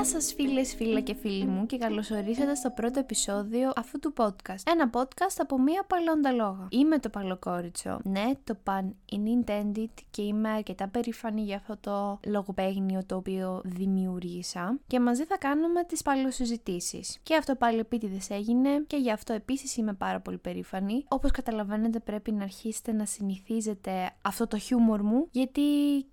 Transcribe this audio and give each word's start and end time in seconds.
Γεια 0.00 0.08
σας 0.08 0.32
φίλες, 0.34 0.74
φίλα 0.74 1.00
και 1.00 1.14
φίλοι 1.14 1.44
μου 1.44 1.66
και 1.66 1.78
καλώς 1.78 2.10
ορίσατε 2.10 2.54
στο 2.54 2.70
πρώτο 2.70 2.98
επεισόδιο 2.98 3.72
αυτού 3.76 3.98
του 3.98 4.12
podcast. 4.16 4.62
Ένα 4.64 4.90
podcast 4.92 5.36
από 5.38 5.58
μία 5.58 5.84
παλαιόντα 5.86 6.30
λόγα. 6.32 6.68
Είμαι 6.70 6.98
το 6.98 7.08
παλοκόριτσο, 7.08 8.00
ναι, 8.04 8.30
το 8.44 8.56
pun 8.64 8.84
in 9.12 9.44
intended 9.50 9.88
και 10.10 10.22
είμαι 10.22 10.48
αρκετά 10.48 10.88
περήφανη 10.88 11.42
για 11.42 11.56
αυτό 11.56 11.76
το 11.80 12.20
λογοπαίγνιο 12.30 13.00
το 13.06 13.16
οποίο 13.16 13.60
δημιούργησα 13.64 14.78
και 14.86 15.00
μαζί 15.00 15.24
θα 15.24 15.38
κάνουμε 15.38 15.84
τις 15.84 16.02
παλαιοσυζητήσεις. 16.02 17.18
Και 17.22 17.36
αυτό 17.36 17.54
πάλι 17.54 17.78
επίτηδες 17.78 18.30
έγινε 18.30 18.84
και 18.86 18.96
γι' 18.96 19.12
αυτό 19.12 19.32
επίσης 19.32 19.76
είμαι 19.76 19.92
πάρα 19.92 20.20
πολύ 20.20 20.38
περήφανη. 20.38 21.04
Όπως 21.08 21.30
καταλαβαίνετε 21.30 21.98
πρέπει 21.98 22.32
να 22.32 22.42
αρχίσετε 22.42 22.92
να 22.92 23.04
συνηθίζετε 23.04 24.10
αυτό 24.22 24.46
το 24.46 24.58
χιούμορ 24.58 25.02
μου 25.02 25.28
γιατί 25.30 25.62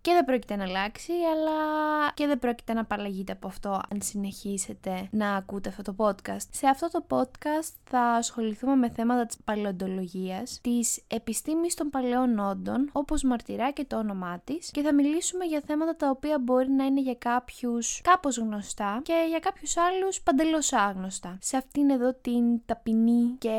και 0.02 0.12
δεν 0.14 0.26
πρόκειται 0.26 0.56
να 0.56 0.64
αλλάξει 0.64 1.12
αλλά 1.34 1.52
και 2.14 2.28
δεν 2.28 2.40
πρόκειται 2.40 2.74
να 2.74 2.82
απαλλαγείτε 2.82 3.32
από 3.32 3.48
αυτό 3.48 3.77
αν 3.90 4.02
συνεχίσετε 4.02 5.08
να 5.12 5.36
ακούτε 5.36 5.70
αυτό 5.70 5.82
το 5.82 5.96
podcast. 5.98 6.48
Σε 6.52 6.68
αυτό 6.68 6.90
το 6.92 7.06
podcast 7.10 7.74
θα 7.90 8.00
ασχοληθούμε 8.00 8.76
με 8.76 8.90
θέματα 8.90 9.26
της 9.26 9.38
παλαιοντολογίας, 9.44 10.60
της 10.62 11.04
επιστήμης 11.08 11.74
των 11.74 11.90
παλαιών 11.90 12.40
όντων, 12.40 12.90
όπως 12.92 13.24
μαρτυρά 13.24 13.72
και 13.72 13.86
το 13.86 13.98
όνομά 13.98 14.42
της 14.44 14.72
και 14.72 14.82
θα 14.82 14.94
μιλήσουμε 14.94 15.46
για 15.46 15.62
θέματα 15.66 15.96
τα 15.96 16.10
οποία 16.10 16.40
μπορεί 16.40 16.70
να 16.70 16.86
είναι 16.86 17.02
για 17.02 17.16
κάποιους 17.16 18.02
κάπως 18.04 18.38
γνωστά 18.38 19.00
και 19.04 19.26
για 19.30 19.40
κάποιους 19.40 19.78
άλλους 19.78 20.22
παντελώς 20.22 20.74
άγνωστα. 20.74 21.38
Σε 21.42 21.58
αυτήν 21.58 21.90
εδώ 21.90 22.14
την 22.14 22.66
ταπεινή 22.66 23.36
και 23.38 23.58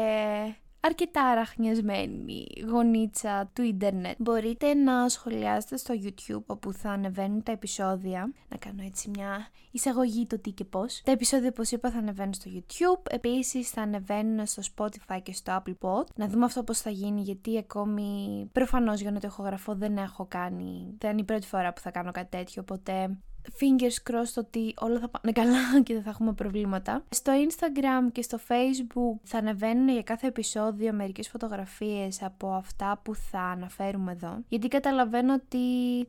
αρκετά 0.88 1.24
αραχνιασμένη 1.24 2.46
γονίτσα 2.68 3.50
του 3.52 3.62
ίντερνετ. 3.62 4.16
Μπορείτε 4.18 4.74
να 4.74 5.08
σχολιάσετε 5.08 5.76
στο 5.76 5.94
YouTube 6.02 6.44
όπου 6.46 6.72
θα 6.72 6.90
ανεβαίνουν 6.90 7.42
τα 7.42 7.52
επεισόδια. 7.52 8.32
Να 8.48 8.56
κάνω 8.56 8.82
έτσι 8.82 9.10
μια 9.10 9.48
εισαγωγή 9.70 10.26
το 10.26 10.38
τι 10.38 10.50
και 10.50 10.64
πώς. 10.64 11.02
Τα 11.04 11.12
επεισόδια 11.12 11.48
όπως 11.48 11.70
είπα 11.70 11.90
θα 11.90 11.98
ανεβαίνουν 11.98 12.34
στο 12.34 12.50
YouTube. 12.54 13.10
Επίσης 13.10 13.70
θα 13.70 13.82
ανεβαίνουν 13.82 14.46
στο 14.46 14.62
Spotify 14.74 15.18
και 15.22 15.32
στο 15.32 15.62
Apple 15.62 15.74
Pod. 15.80 16.04
Να 16.14 16.28
δούμε 16.28 16.44
αυτό 16.44 16.62
πώς 16.62 16.80
θα 16.80 16.90
γίνει 16.90 17.20
γιατί 17.20 17.58
ακόμη 17.58 18.48
προφανώς 18.52 19.00
για 19.00 19.10
να 19.10 19.20
το 19.20 19.26
ηχογραφώ 19.26 19.74
δεν 19.74 19.96
έχω 19.96 20.26
κάνει. 20.28 20.94
Δεν 20.98 21.10
είναι 21.10 21.20
η 21.20 21.24
πρώτη 21.24 21.46
φορά 21.46 21.72
που 21.72 21.80
θα 21.80 21.90
κάνω 21.90 22.10
κάτι 22.10 22.36
τέτοιο 22.36 22.62
οπότε 22.62 23.18
fingers 23.60 24.10
crossed 24.10 24.36
ότι 24.36 24.74
όλα 24.78 24.98
θα 24.98 25.08
πάνε 25.08 25.32
καλά 25.32 25.58
και 25.84 25.94
δεν 25.94 26.02
θα 26.02 26.10
έχουμε 26.10 26.32
προβλήματα. 26.32 27.04
Στο 27.08 27.32
Instagram 27.48 28.12
και 28.12 28.22
στο 28.22 28.38
Facebook 28.48 29.20
θα 29.22 29.38
ανεβαίνουν 29.38 29.88
για 29.88 30.02
κάθε 30.02 30.26
επεισόδιο 30.26 30.92
μερικές 30.92 31.28
φωτογραφίες 31.28 32.22
από 32.22 32.52
αυτά 32.52 33.00
που 33.02 33.14
θα 33.14 33.40
αναφέρουμε 33.40 34.12
εδώ. 34.12 34.38
Γιατί 34.48 34.68
καταλαβαίνω 34.68 35.34
ότι 35.34 35.58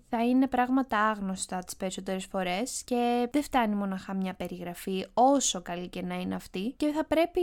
θα 0.09 0.25
είναι 0.25 0.47
πράγματα 0.47 0.99
άγνωστα 0.99 1.59
τις 1.59 1.75
περισσότερες 1.75 2.25
φορές 2.25 2.83
και 2.83 3.29
δεν 3.31 3.43
φτάνει 3.43 3.75
μοναχά 3.75 4.13
μια 4.13 4.33
περιγραφή 4.33 5.05
όσο 5.13 5.61
καλή 5.61 5.87
και 5.87 6.01
να 6.01 6.15
είναι 6.15 6.35
αυτή 6.35 6.73
και 6.77 6.91
θα 6.91 7.05
πρέπει 7.05 7.41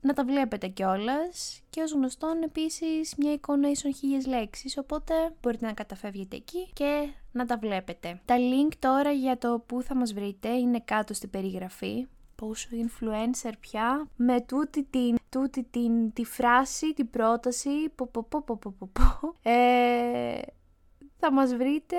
να 0.00 0.12
τα 0.12 0.24
βλέπετε 0.24 0.66
κιόλας 0.66 1.60
και 1.70 1.82
ως 1.82 1.92
γνωστόν 1.92 2.42
επίσης 2.42 3.14
μια 3.16 3.32
εικόνα 3.32 3.70
ίσον 3.70 3.94
χίλιες 3.94 4.26
λέξεις 4.26 4.78
οπότε 4.78 5.14
μπορείτε 5.42 5.66
να 5.66 5.72
καταφεύγετε 5.72 6.36
εκεί 6.36 6.68
και 6.72 7.08
να 7.36 7.46
τα 7.46 7.56
βλέπετε. 7.58 8.20
Τα 8.24 8.34
link 8.38 8.72
τώρα 8.78 9.10
για 9.10 9.38
το 9.38 9.62
που 9.66 9.82
θα 9.82 9.94
μας 9.94 10.12
βρείτε 10.12 10.48
είναι 10.48 10.80
κάτω 10.80 11.14
στην 11.14 11.30
περιγραφή. 11.30 12.06
Πόσο 12.34 12.68
influencer 12.72 13.52
πια 13.60 14.08
με 14.16 14.40
τούτη 14.40 14.84
την, 14.84 15.16
τούτη 15.28 15.62
την 15.62 16.12
τη 16.12 16.24
φράση, 16.24 16.94
την 16.94 17.10
πρόταση 17.10 17.88
πο, 17.94 18.06
πο, 18.06 18.22
πο, 18.22 18.42
πο, 18.42 18.56
πο, 18.56 18.70
πο, 18.70 19.34
Ε, 19.42 20.40
θα 21.18 21.32
μας 21.32 21.54
βρείτε 21.54 21.96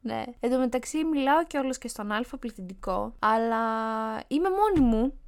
ναι. 0.00 0.24
Εν 0.40 0.50
τω 0.50 0.58
μεταξύ 0.58 1.04
μιλάω 1.04 1.44
και 1.46 1.58
όλος 1.58 1.78
και 1.78 1.88
στον 1.88 2.12
αλφα 2.12 2.38
πληθυντικό, 2.38 3.14
αλλά 3.18 3.62
είμαι 4.28 4.48
μόνη 4.50 4.88
μου. 4.88 5.18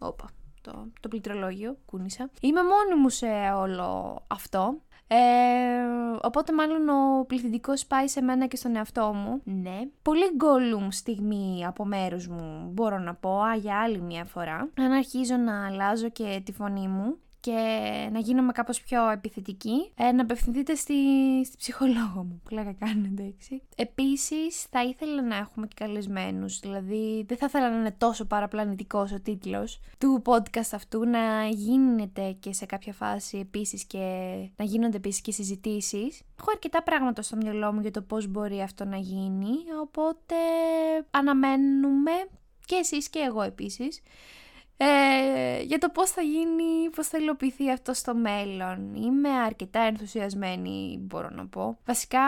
Όπα, 0.00 0.30
το, 0.60 0.86
το 1.00 1.08
πληκτρολόγιο, 1.08 1.76
κούνησα. 1.86 2.30
Είμαι 2.40 2.60
μόνη 2.62 3.00
μου 3.00 3.08
σε 3.08 3.26
όλο 3.56 4.22
αυτό. 4.26 4.80
Ε, 5.12 5.16
οπότε 6.22 6.52
μάλλον 6.52 6.88
ο 6.88 7.24
πληθυντικός 7.26 7.86
πάει 7.86 8.08
σε 8.08 8.22
μένα 8.22 8.46
και 8.46 8.56
στον 8.56 8.76
εαυτό 8.76 9.12
μου. 9.14 9.40
Ναι. 9.44 9.78
Πολύ 10.02 10.24
γκόλουμ 10.36 10.88
στιγμή 10.90 11.66
από 11.66 11.84
μέρους 11.84 12.28
μου 12.28 12.70
μπορώ 12.72 12.98
να 12.98 13.14
πω, 13.14 13.40
α, 13.40 13.54
για 13.54 13.80
άλλη 13.80 14.00
μια 14.00 14.24
φορά. 14.24 14.70
Αν 14.78 14.92
αρχίζω 14.92 15.36
να 15.36 15.66
αλλάζω 15.66 16.08
και 16.08 16.42
τη 16.44 16.52
φωνή 16.52 16.88
μου 16.88 17.16
και 17.40 17.52
να 18.12 18.18
γίνομαι 18.18 18.52
κάπως 18.52 18.80
πιο 18.82 19.10
επιθετική, 19.10 19.92
ε, 19.94 20.12
να 20.12 20.22
απευθυνθείτε 20.22 20.74
στη, 20.74 20.94
στη 21.44 21.56
ψυχολόγο 21.56 22.24
μου, 22.24 22.40
που 22.44 22.54
λέγα 22.54 22.72
κάνετε 22.72 23.22
έτσι. 23.22 23.62
Επίσης 23.76 24.62
θα 24.62 24.82
ήθελα 24.82 25.22
να 25.22 25.36
έχουμε 25.36 25.66
και 25.66 25.84
καλεσμένους, 25.84 26.58
δηλαδή 26.58 27.24
δεν 27.28 27.36
θα 27.36 27.46
ήθελα 27.46 27.70
να 27.70 27.76
είναι 27.76 27.94
τόσο 27.98 28.24
παραπλανητικός 28.24 29.12
ο 29.12 29.20
τίτλος 29.20 29.80
του 29.98 30.22
podcast 30.24 30.70
αυτού, 30.72 31.04
να 31.04 31.46
γίνεται 31.48 32.36
και 32.40 32.52
σε 32.52 32.66
κάποια 32.66 32.92
φάση 32.92 33.38
επίσης 33.38 33.84
και 33.84 33.98
να 34.56 34.64
γίνονται 34.64 34.96
επίσης 34.96 35.20
και 35.20 35.32
συζητήσεις. 35.32 36.22
Έχω 36.40 36.50
αρκετά 36.50 36.82
πράγματα 36.82 37.22
στο 37.22 37.36
μυαλό 37.36 37.72
μου 37.72 37.80
για 37.80 37.90
το 37.90 38.02
πώς 38.02 38.26
μπορεί 38.26 38.60
αυτό 38.60 38.84
να 38.84 38.96
γίνει, 38.96 39.52
οπότε 39.82 40.34
αναμένουμε 41.10 42.10
και 42.64 42.76
εσείς 42.76 43.08
και 43.08 43.18
εγώ 43.18 43.42
επίσης 43.42 44.02
ε, 44.82 45.62
για 45.62 45.78
το 45.78 45.88
πώς 45.88 46.10
θα 46.10 46.22
γίνει, 46.22 46.90
πώς 46.94 47.06
θα 47.06 47.18
υλοποιηθεί 47.18 47.70
αυτό 47.70 47.94
στο 47.94 48.14
μέλλον. 48.14 48.94
Είμαι 48.94 49.28
αρκετά 49.28 49.80
ενθουσιασμένη, 49.80 50.98
μπορώ 51.00 51.28
να 51.30 51.46
πω. 51.46 51.78
Βασικά, 51.86 52.20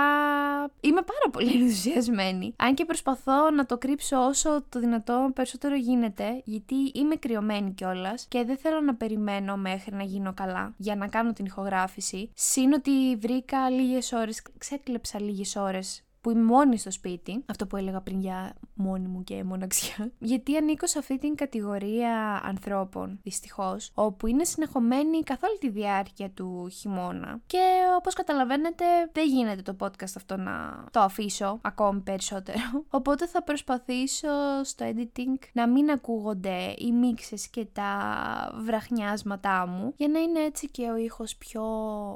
είμαι 0.81 1.03
πάρα 1.03 1.31
πολύ 1.33 1.53
ενθουσιασμένη. 1.63 2.55
Αν 2.57 2.75
και 2.75 2.85
προσπαθώ 2.85 3.51
να 3.51 3.67
το 3.67 3.79
κρύψω 3.79 4.27
όσο 4.27 4.65
το 4.69 4.81
δυνατό 4.81 5.31
περισσότερο 5.35 5.75
γίνεται, 5.75 6.43
γιατί 6.45 6.75
είμαι 6.95 7.15
κρυωμένη 7.15 7.73
κιόλας 7.73 8.27
και 8.29 8.45
δεν 8.45 8.57
θέλω 8.57 8.81
να 8.81 8.95
περιμένω 8.95 9.57
μέχρι 9.57 9.95
να 9.95 10.03
γίνω 10.03 10.33
καλά 10.35 10.75
για 10.77 10.97
να 10.97 11.09
κάνω 11.09 11.33
την 11.33 11.45
ηχογράφηση. 11.45 12.31
Συν 12.35 12.73
ότι 12.73 13.17
βρήκα 13.17 13.71
λίγες 13.71 14.13
ώρες, 14.13 14.43
ξέκλεψα 14.59 15.21
λίγες 15.21 15.57
ώρες 15.57 16.05
που 16.23 16.31
είμαι 16.31 16.43
μόνη 16.43 16.79
στο 16.79 16.91
σπίτι, 16.91 17.45
αυτό 17.47 17.67
που 17.67 17.77
έλεγα 17.77 18.01
πριν 18.01 18.21
για 18.21 18.55
μόνη 18.75 19.09
μου 19.09 19.25
και 19.25 19.45
μοναξιά, 19.45 20.13
γιατί 20.19 20.57
ανήκω 20.57 20.87
σε 20.87 20.99
αυτή 20.99 21.19
την 21.19 21.35
κατηγορία 21.35 22.41
ανθρώπων, 22.45 23.21
δυστυχώς, 23.23 23.91
όπου 23.95 24.27
είναι 24.27 24.45
συνεχομένοι 24.45 25.23
καθ' 25.23 25.43
όλη 25.43 25.59
τη 25.59 25.69
διάρκεια 25.69 26.31
του 26.31 26.69
χειμώνα. 26.69 27.41
Και 27.47 27.59
όπως 27.97 28.15
καταλαβαίνετε, 28.15 28.85
δεν 29.13 29.27
γίνεται 29.27 29.63
το 29.63 29.77
podcast 29.81 30.13
αυτό 30.17 30.37
να 30.37 30.85
το 30.91 31.01
αφήσω 31.01 31.59
ακόμη 31.63 32.01
περισσότερο. 32.01 32.85
Οπότε 32.99 33.27
θα 33.27 33.43
προσπαθήσω 33.43 34.29
στο 34.63 34.87
editing 34.87 35.45
να 35.53 35.69
μην 35.69 35.91
ακούγονται 35.91 36.75
οι 36.79 36.93
μίξες 36.93 37.49
και 37.49 37.67
τα 37.73 37.93
βραχνιάσματά 38.65 39.67
μου, 39.67 39.93
για 39.97 40.09
να 40.09 40.19
είναι 40.19 40.41
έτσι 40.41 40.71
και 40.71 40.91
ο 40.91 40.97
ήχος 40.97 41.37
πιο 41.37 41.63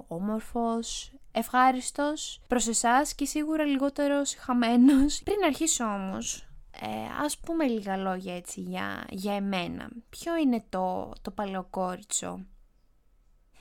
όμορφος, 0.08 1.12
ευχάριστος 1.38 2.40
προς 2.46 2.66
εσάς 2.66 3.14
και 3.14 3.24
σίγουρα 3.24 3.64
λιγότερος 3.64 4.34
χαμένος. 4.34 5.20
Πριν 5.24 5.36
αρχίσω 5.46 5.84
όμως, 5.84 6.48
ε, 6.80 7.24
ας 7.24 7.38
πούμε 7.38 7.66
λίγα 7.66 7.96
λόγια 7.96 8.36
έτσι 8.36 8.60
για, 8.60 9.06
για 9.10 9.34
εμένα. 9.34 9.88
Ποιο 10.08 10.36
είναι 10.36 10.64
το, 10.68 11.12
το 11.22 11.30
παλαιοκόριτσο. 11.30 12.46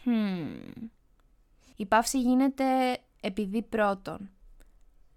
Hmm. 0.06 0.88
Η 1.76 1.86
παύση 1.86 2.20
γίνεται 2.20 2.98
επειδή 3.22 3.62
πρώτον 3.62 4.30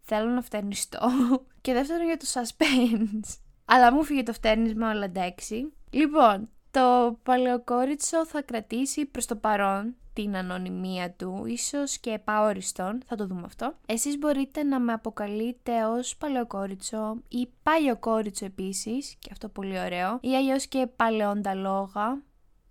θέλω 0.00 0.30
να 0.30 0.42
φτερνιστώ 0.42 1.10
και 1.60 1.72
δεύτερον 1.72 2.06
για 2.06 2.16
το 2.16 2.26
suspense. 2.32 3.36
Αλλά 3.64 3.92
μου 3.92 4.04
φύγε 4.04 4.22
το 4.22 4.32
φτέρνισμα 4.32 4.90
όλα 4.90 5.04
εντάξει. 5.04 5.72
Λοιπόν, 5.90 6.48
το 6.70 7.18
παλαιοκόριτσο 7.22 8.26
θα 8.26 8.42
κρατήσει 8.42 9.06
προς 9.06 9.26
το 9.26 9.36
παρόν 9.36 9.96
την 10.22 10.36
ανωνυμία 10.36 11.10
του, 11.10 11.44
ίσως 11.46 11.98
και 11.98 12.10
επαόριστον, 12.10 13.02
θα 13.06 13.16
το 13.16 13.26
δούμε 13.26 13.42
αυτό. 13.44 13.74
Εσείς 13.86 14.18
μπορείτε 14.18 14.62
να 14.62 14.80
με 14.80 14.92
αποκαλείτε 14.92 15.84
ως 15.84 16.16
παλαιοκόριτσο 16.16 17.16
ή 17.28 17.48
παλαιοκόριτσο 17.62 18.44
επίσης, 18.44 19.16
και 19.18 19.28
αυτό 19.32 19.48
πολύ 19.48 19.80
ωραίο, 19.80 20.18
ή 20.20 20.36
αλλιώς 20.36 20.66
και 20.66 20.86
παλαιόντα 20.96 21.54
λόγα, 21.54 22.22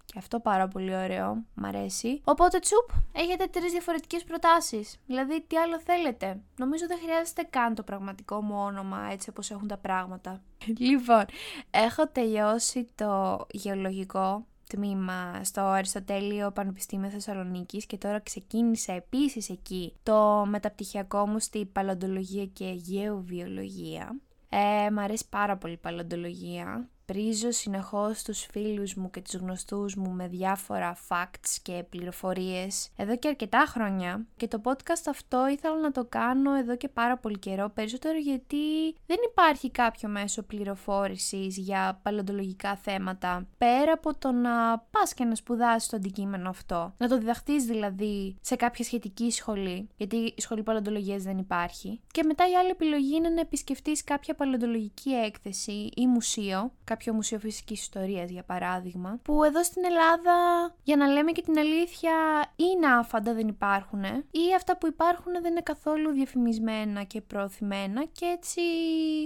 και 0.05 0.17
αυτό 0.17 0.39
πάρα 0.39 0.67
πολύ 0.67 0.95
ωραίο, 0.95 1.43
μ' 1.53 1.65
αρέσει. 1.65 2.21
Οπότε 2.23 2.59
τσουπ, 2.59 2.89
έχετε 3.11 3.45
τρεις 3.47 3.71
διαφορετικές 3.71 4.23
προτάσεις. 4.23 4.99
Δηλαδή, 5.05 5.43
τι 5.47 5.57
άλλο 5.57 5.79
θέλετε; 5.79 6.41
Νομίζω 6.57 6.87
δεν 6.87 6.97
χρειάζεται 7.03 7.43
καν 7.49 7.75
το 7.75 7.83
πραγματικό 7.83 8.41
μου 8.41 8.55
όνομα 8.57 9.07
έτσι 9.11 9.29
όπως 9.29 9.51
έχουν 9.51 9.67
τα 9.67 9.77
πράγματα. 9.77 10.41
λοιπόν, 10.89 11.25
έχω 11.71 12.07
τελειώσει 12.07 12.87
το 12.95 13.45
γεωλογικό 13.51 14.45
τμήμα 14.67 15.43
στο 15.43 15.61
Αριστοτέλειο 15.61 16.51
Πανεπιστήμιο 16.51 17.09
Θεσσαλονίκης 17.09 17.85
και 17.85 17.97
τώρα 17.97 18.19
ξεκίνησα 18.19 18.93
επίσης 18.93 19.49
εκεί 19.49 19.93
το 20.03 20.45
μεταπτυχιακό 20.49 21.27
μου 21.27 21.39
στη 21.39 21.65
παλοντολογία 21.65 22.45
και 22.45 22.65
γεωβιολογία. 22.65 24.19
Ε, 24.49 24.89
μ' 24.91 24.99
αρέσει 24.99 25.25
πάρα 25.29 25.57
πολύ 25.57 25.73
η 25.73 25.77
παλοντολογία 25.77 26.89
πρίζω 27.11 27.51
συνεχώς 27.51 28.23
τους 28.23 28.47
φίλους 28.51 28.93
μου 28.93 29.09
και 29.09 29.21
τους 29.21 29.33
γνωστούς 29.33 29.95
μου 29.95 30.11
με 30.11 30.27
διάφορα 30.27 30.97
facts 31.07 31.57
και 31.61 31.85
πληροφορίες 31.89 32.89
εδώ 32.95 33.17
και 33.17 33.27
αρκετά 33.27 33.65
χρόνια 33.67 34.25
και 34.37 34.47
το 34.47 34.61
podcast 34.63 35.03
αυτό 35.09 35.47
ήθελα 35.47 35.79
να 35.79 35.91
το 35.91 36.05
κάνω 36.05 36.53
εδώ 36.53 36.75
και 36.75 36.87
πάρα 36.87 37.17
πολύ 37.17 37.39
καιρό 37.39 37.69
περισσότερο 37.69 38.17
γιατί 38.17 38.93
δεν 39.05 39.17
υπάρχει 39.29 39.71
κάποιο 39.71 40.09
μέσο 40.09 40.41
πληροφόρησης 40.41 41.57
για 41.57 41.99
παλαιοντολογικά 42.03 42.75
θέματα 42.75 43.47
πέρα 43.57 43.91
από 43.91 44.17
το 44.17 44.31
να 44.31 44.77
πας 44.79 45.13
και 45.13 45.23
να 45.23 45.35
σπουδάσεις 45.35 45.89
το 45.89 45.95
αντικείμενο 45.95 46.49
αυτό. 46.49 46.93
Να 46.97 47.07
το 47.07 47.17
διδαχτείς 47.17 47.65
δηλαδή 47.65 48.37
σε 48.41 48.55
κάποια 48.55 48.83
σχετική 48.83 49.31
σχολή 49.31 49.89
γιατί 49.97 50.15
η 50.15 50.41
σχολή 50.41 50.63
παλαιοντολογίας 50.63 51.23
δεν 51.23 51.37
υπάρχει 51.37 51.99
και 52.11 52.23
μετά 52.23 52.49
η 52.49 52.55
άλλη 52.55 52.69
επιλογή 52.69 53.15
είναι 53.15 53.29
να 53.29 53.41
επισκεφτείς 53.41 54.03
κάποια 54.03 54.35
παλαιοντολογική 54.35 55.09
έκθεση 55.09 55.89
ή 55.95 56.07
μουσείο, 56.07 56.71
κάποιο 56.97 57.13
μουσείο 57.13 57.39
φυσικής 57.39 57.81
ιστορίας 57.81 58.29
για 58.29 58.43
παράδειγμα, 58.43 59.19
που 59.23 59.43
εδώ 59.43 59.63
στην 59.63 59.83
Ελλάδα, 59.85 60.35
για 60.83 60.95
να 60.95 61.07
λέμε 61.07 61.31
και 61.31 61.41
την 61.41 61.57
αλήθεια, 61.57 62.11
είναι 62.55 62.87
άφαντα, 62.99 63.33
δεν 63.33 63.47
υπάρχουν, 63.47 64.03
ή 64.31 64.55
αυτά 64.55 64.77
που 64.77 64.87
υπάρχουν 64.87 65.31
δεν 65.41 65.51
είναι 65.51 65.61
καθόλου 65.61 66.11
διαφημισμένα 66.11 67.03
και 67.03 67.21
προωθημένα 67.21 68.05
και 68.05 68.25
έτσι 68.25 68.61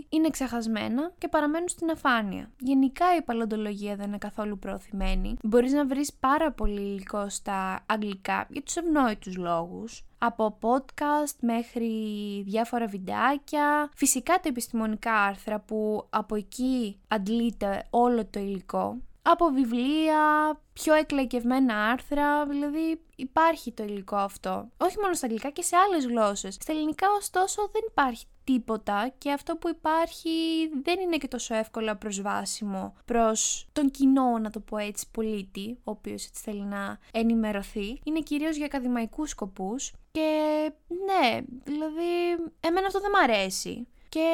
είναι 0.09 0.29
ξεχασμένα 0.29 1.11
και 1.17 1.27
παραμένουν 1.27 1.67
στην 1.67 1.89
αφάνεια. 1.89 2.51
Γενικά 2.59 3.15
η 3.15 3.21
παλαιοντολογία 3.21 3.95
δεν 3.95 4.07
είναι 4.07 4.17
καθόλου 4.17 4.59
προωθημένη. 4.59 5.37
Μπορείς 5.43 5.71
να 5.71 5.85
βρεις 5.85 6.13
πάρα 6.13 6.51
πολύ 6.51 6.81
υλικό 6.81 7.29
στα 7.29 7.85
αγγλικά 7.85 8.47
για 8.49 8.61
τους 8.61 8.75
ευνόητους 8.75 9.37
λόγους, 9.37 10.05
από 10.23 10.57
podcast 10.61 11.35
μέχρι 11.39 11.89
διάφορα 12.45 12.87
βιντεάκια, 12.87 13.89
φυσικά 13.95 14.33
τα 14.33 14.49
επιστημονικά 14.49 15.13
άρθρα 15.13 15.59
που 15.59 16.05
από 16.09 16.35
εκεί 16.35 16.99
αντλείται 17.07 17.87
όλο 17.89 18.25
το 18.25 18.39
υλικό, 18.39 18.97
από 19.21 19.45
βιβλία, 19.45 20.21
πιο 20.73 20.93
εκλαϊκευμένα 20.93 21.89
άρθρα, 21.89 22.45
δηλαδή 22.45 23.01
υπάρχει 23.15 23.71
το 23.71 23.83
υλικό 23.83 24.15
αυτό. 24.15 24.69
Όχι 24.77 24.99
μόνο 25.01 25.13
στα 25.13 25.25
αγγλικά 25.25 25.49
και 25.49 25.61
σε 25.61 25.75
άλλες 25.75 26.05
γλώσσες. 26.05 26.53
Στα 26.53 26.71
ελληνικά 26.73 27.07
ωστόσο 27.17 27.69
δεν 27.71 27.81
υπάρχει 27.87 28.25
τίποτα 28.43 29.13
και 29.17 29.31
αυτό 29.31 29.55
που 29.55 29.69
υπάρχει 29.69 30.67
δεν 30.83 30.99
είναι 30.99 31.17
και 31.17 31.27
τόσο 31.27 31.55
εύκολα 31.55 31.95
προσβάσιμο 31.95 32.93
προς 33.05 33.67
τον 33.71 33.91
κοινό, 33.91 34.37
να 34.37 34.49
το 34.49 34.59
πω 34.59 34.77
έτσι, 34.77 35.05
πολίτη, 35.11 35.77
ο 35.83 35.91
οποίος 35.91 36.25
έτσι 36.25 36.41
θέλει 36.43 36.63
να 36.63 36.97
ενημερωθεί. 37.11 37.99
Είναι 38.03 38.19
κυρίως 38.19 38.55
για 38.55 38.65
ακαδημαϊκούς 38.65 39.29
σκοπούς 39.29 39.93
και 40.11 40.29
ναι, 40.87 41.39
δηλαδή 41.63 42.31
εμένα 42.59 42.87
αυτό 42.87 42.99
δεν 42.99 43.11
μ' 43.11 43.23
αρέσει. 43.23 43.87
Και 44.09 44.29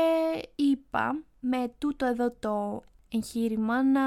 είπα 0.56 1.24
με 1.39 1.74
τούτο 1.77 2.06
εδώ 2.06 2.31
το 2.39 2.83
εγχείρημα 3.12 3.83
να 3.83 4.01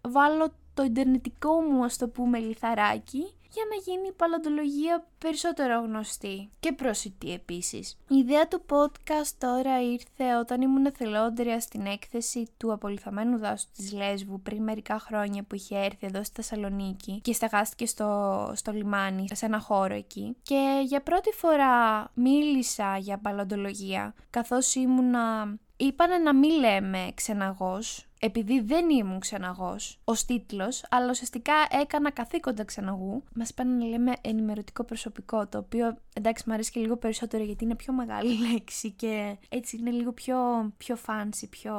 βάλω 0.00 0.54
το 0.74 0.82
ιντερνετικό 0.82 1.60
μου, 1.60 1.84
ας 1.84 1.96
το 1.96 2.08
πούμε, 2.08 2.38
λιθαράκι 2.38 3.34
για 3.52 3.64
να 3.70 3.76
γίνει 3.84 4.08
η 4.08 4.12
παλαντολογία 4.12 5.06
περισσότερο 5.18 5.80
γνωστή 5.80 6.50
και 6.60 6.72
προσιτή 6.72 7.32
επίσης. 7.32 7.98
Η 8.08 8.16
ιδέα 8.16 8.48
του 8.48 8.62
podcast 8.68 9.32
τώρα 9.38 9.82
ήρθε 9.82 10.36
όταν 10.40 10.60
ήμουν 10.60 10.86
εθελόντρια 10.86 11.60
στην 11.60 11.86
έκθεση 11.86 12.48
του 12.56 12.72
απολυθαμένου 12.72 13.38
δάσου 13.38 13.66
της 13.76 13.92
Λέσβου 13.92 14.40
πριν 14.40 14.62
μερικά 14.62 14.98
χρόνια 14.98 15.42
που 15.42 15.54
είχε 15.54 15.78
έρθει 15.78 16.06
εδώ 16.06 16.24
στη 16.24 16.34
Θεσσαλονίκη 16.34 17.20
και 17.20 17.32
σταγάστηκε 17.32 17.86
στο, 17.86 18.52
στο 18.54 18.72
λιμάνι, 18.72 19.26
σε 19.32 19.46
ένα 19.46 19.60
χώρο 19.60 19.94
εκεί. 19.94 20.36
Και 20.42 20.82
για 20.84 21.02
πρώτη 21.02 21.30
φορά 21.30 22.08
μίλησα 22.14 22.96
για 22.96 23.18
παλαντολογία 23.18 24.14
καθώς 24.30 24.74
ήμουνα... 24.74 25.54
Είπανε 25.76 26.18
να 26.18 26.34
μην 26.34 26.50
λέμε 26.58 27.12
ξεναγός, 27.14 28.06
επειδή 28.24 28.60
δεν 28.60 28.90
ήμουν 28.90 29.18
ξεναγός 29.18 30.00
ως 30.04 30.24
τίτλος, 30.24 30.84
αλλά 30.90 31.10
ουσιαστικά 31.10 31.52
έκανα 31.70 32.10
καθήκοντα 32.10 32.64
ξεναγού. 32.64 33.22
Μας 33.34 33.48
είπαν 33.48 33.78
να 33.78 33.84
λέμε 33.84 34.12
ενημερωτικό 34.20 34.84
προσωπικό, 34.84 35.46
το 35.46 35.58
οποίο 35.58 35.96
εντάξει 36.12 36.44
μου 36.46 36.52
αρέσει 36.52 36.70
και 36.70 36.80
λίγο 36.80 36.96
περισσότερο 36.96 37.44
γιατί 37.44 37.64
είναι 37.64 37.74
πιο 37.74 37.92
μεγάλη 37.92 38.34
λέξη 38.50 38.90
και 38.90 39.36
έτσι 39.48 39.76
είναι 39.76 39.90
λίγο 39.90 40.12
πιο, 40.12 40.36
πιο 40.76 40.96
fancy, 41.06 41.44
πιο, 41.50 41.74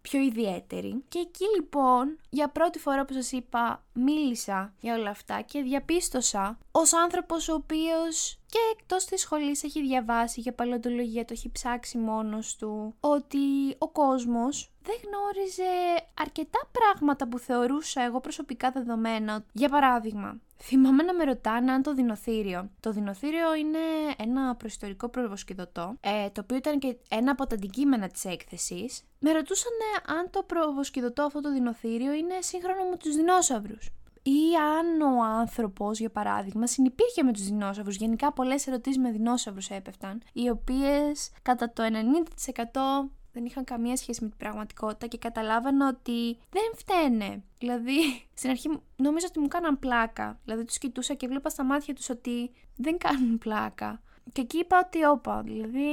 πιο 0.00 0.20
ιδιαίτερη. 0.20 1.02
Και 1.08 1.18
εκεί 1.18 1.44
λοιπόν, 1.56 2.18
για 2.30 2.48
πρώτη 2.48 2.78
φορά 2.78 3.04
που 3.04 3.12
σας 3.12 3.32
είπα, 3.32 3.84
μίλησα 3.98 4.74
για 4.80 4.94
όλα 4.94 5.10
αυτά 5.10 5.40
και 5.40 5.62
διαπίστωσα 5.62 6.58
ως 6.70 6.92
άνθρωπος 6.94 7.48
ο 7.48 7.54
οποίος 7.54 8.38
και 8.46 8.58
εκτός 8.78 9.04
της 9.04 9.20
σχολής 9.20 9.62
έχει 9.62 9.80
διαβάσει 9.82 10.40
για 10.40 10.54
παλαιοντολογία, 10.54 11.24
το 11.24 11.32
έχει 11.32 11.50
ψάξει 11.50 11.98
μόνος 11.98 12.56
του, 12.56 12.94
ότι 13.00 13.38
ο 13.78 13.88
κόσμος 13.88 14.72
δεν 14.82 14.96
γνώριζε 15.04 16.04
αρκετά 16.14 16.58
πράγματα 16.72 17.28
που 17.28 17.38
θεωρούσα 17.38 18.02
εγώ 18.02 18.20
προσωπικά 18.20 18.70
δεδομένα. 18.70 19.44
Για 19.52 19.68
παράδειγμα, 19.68 20.40
θυμάμαι 20.62 21.02
να 21.02 21.14
με 21.14 21.24
ρωτάνε 21.24 21.72
αν 21.72 21.82
το 21.82 21.94
δινοθήριο. 21.94 22.70
Το 22.80 22.92
δινοθήριο 22.92 23.54
είναι 23.54 23.78
ένα 24.18 24.54
προϊστορικό 24.54 25.08
προβοσκιδωτό, 25.08 25.96
ε, 26.00 26.30
το 26.30 26.40
οποίο 26.40 26.56
ήταν 26.56 26.78
και 26.78 26.96
ένα 27.08 27.30
από 27.30 27.46
τα 27.46 27.54
αντικείμενα 27.54 28.08
της 28.08 28.24
έκθεσης. 28.24 29.02
Με 29.18 29.32
ρωτούσαν 29.32 29.72
αν 30.06 30.30
το 30.30 30.42
προβοσκιδωτό 30.42 31.22
αυτό 31.22 31.40
το 31.40 31.52
δινοθήριο 31.52 32.12
είναι 32.12 32.34
σύγχρονο 32.40 32.84
με 32.90 32.96
τους 32.96 33.14
δεινόσαυρους 33.14 33.90
ή 34.22 34.54
αν 34.78 35.00
ο 35.00 35.22
άνθρωπος, 35.22 35.98
για 35.98 36.10
παράδειγμα, 36.10 36.66
συνεπήρχε 36.66 37.22
με 37.22 37.32
τους 37.32 37.44
δεινόσαυρους. 37.44 37.96
Γενικά, 37.96 38.32
πολλές 38.32 38.66
ερωτήσεις 38.66 38.98
με 38.98 39.10
δεινόσαυρους 39.10 39.68
έπεφταν, 39.68 40.22
οι 40.32 40.48
οποίες 40.48 41.30
κατά 41.42 41.72
το 41.72 41.82
90% 41.82 43.10
δεν 43.38 43.46
είχαν 43.46 43.64
καμία 43.64 43.96
σχέση 43.96 44.22
με 44.22 44.28
την 44.28 44.38
πραγματικότητα 44.38 45.06
και 45.06 45.18
καταλάβανα 45.18 45.88
ότι 45.88 46.38
δεν 46.50 46.72
φταίνε. 46.74 47.42
Δηλαδή, 47.58 47.98
στην 48.34 48.50
αρχή 48.50 48.68
νόμιζα 48.96 49.26
ότι 49.28 49.38
μου 49.38 49.48
κάναν 49.48 49.78
πλάκα. 49.78 50.38
Δηλαδή, 50.44 50.64
τους 50.64 50.78
κοιτούσα 50.78 51.14
και 51.14 51.26
βλέπα 51.26 51.48
στα 51.48 51.64
μάτια 51.64 51.94
τους 51.94 52.08
ότι 52.08 52.50
δεν 52.76 52.98
κάνουν 52.98 53.38
πλάκα. 53.38 54.00
Και 54.32 54.40
εκεί 54.40 54.58
είπα 54.58 54.82
ότι 54.86 55.04
όπα, 55.04 55.42
δηλαδή 55.42 55.90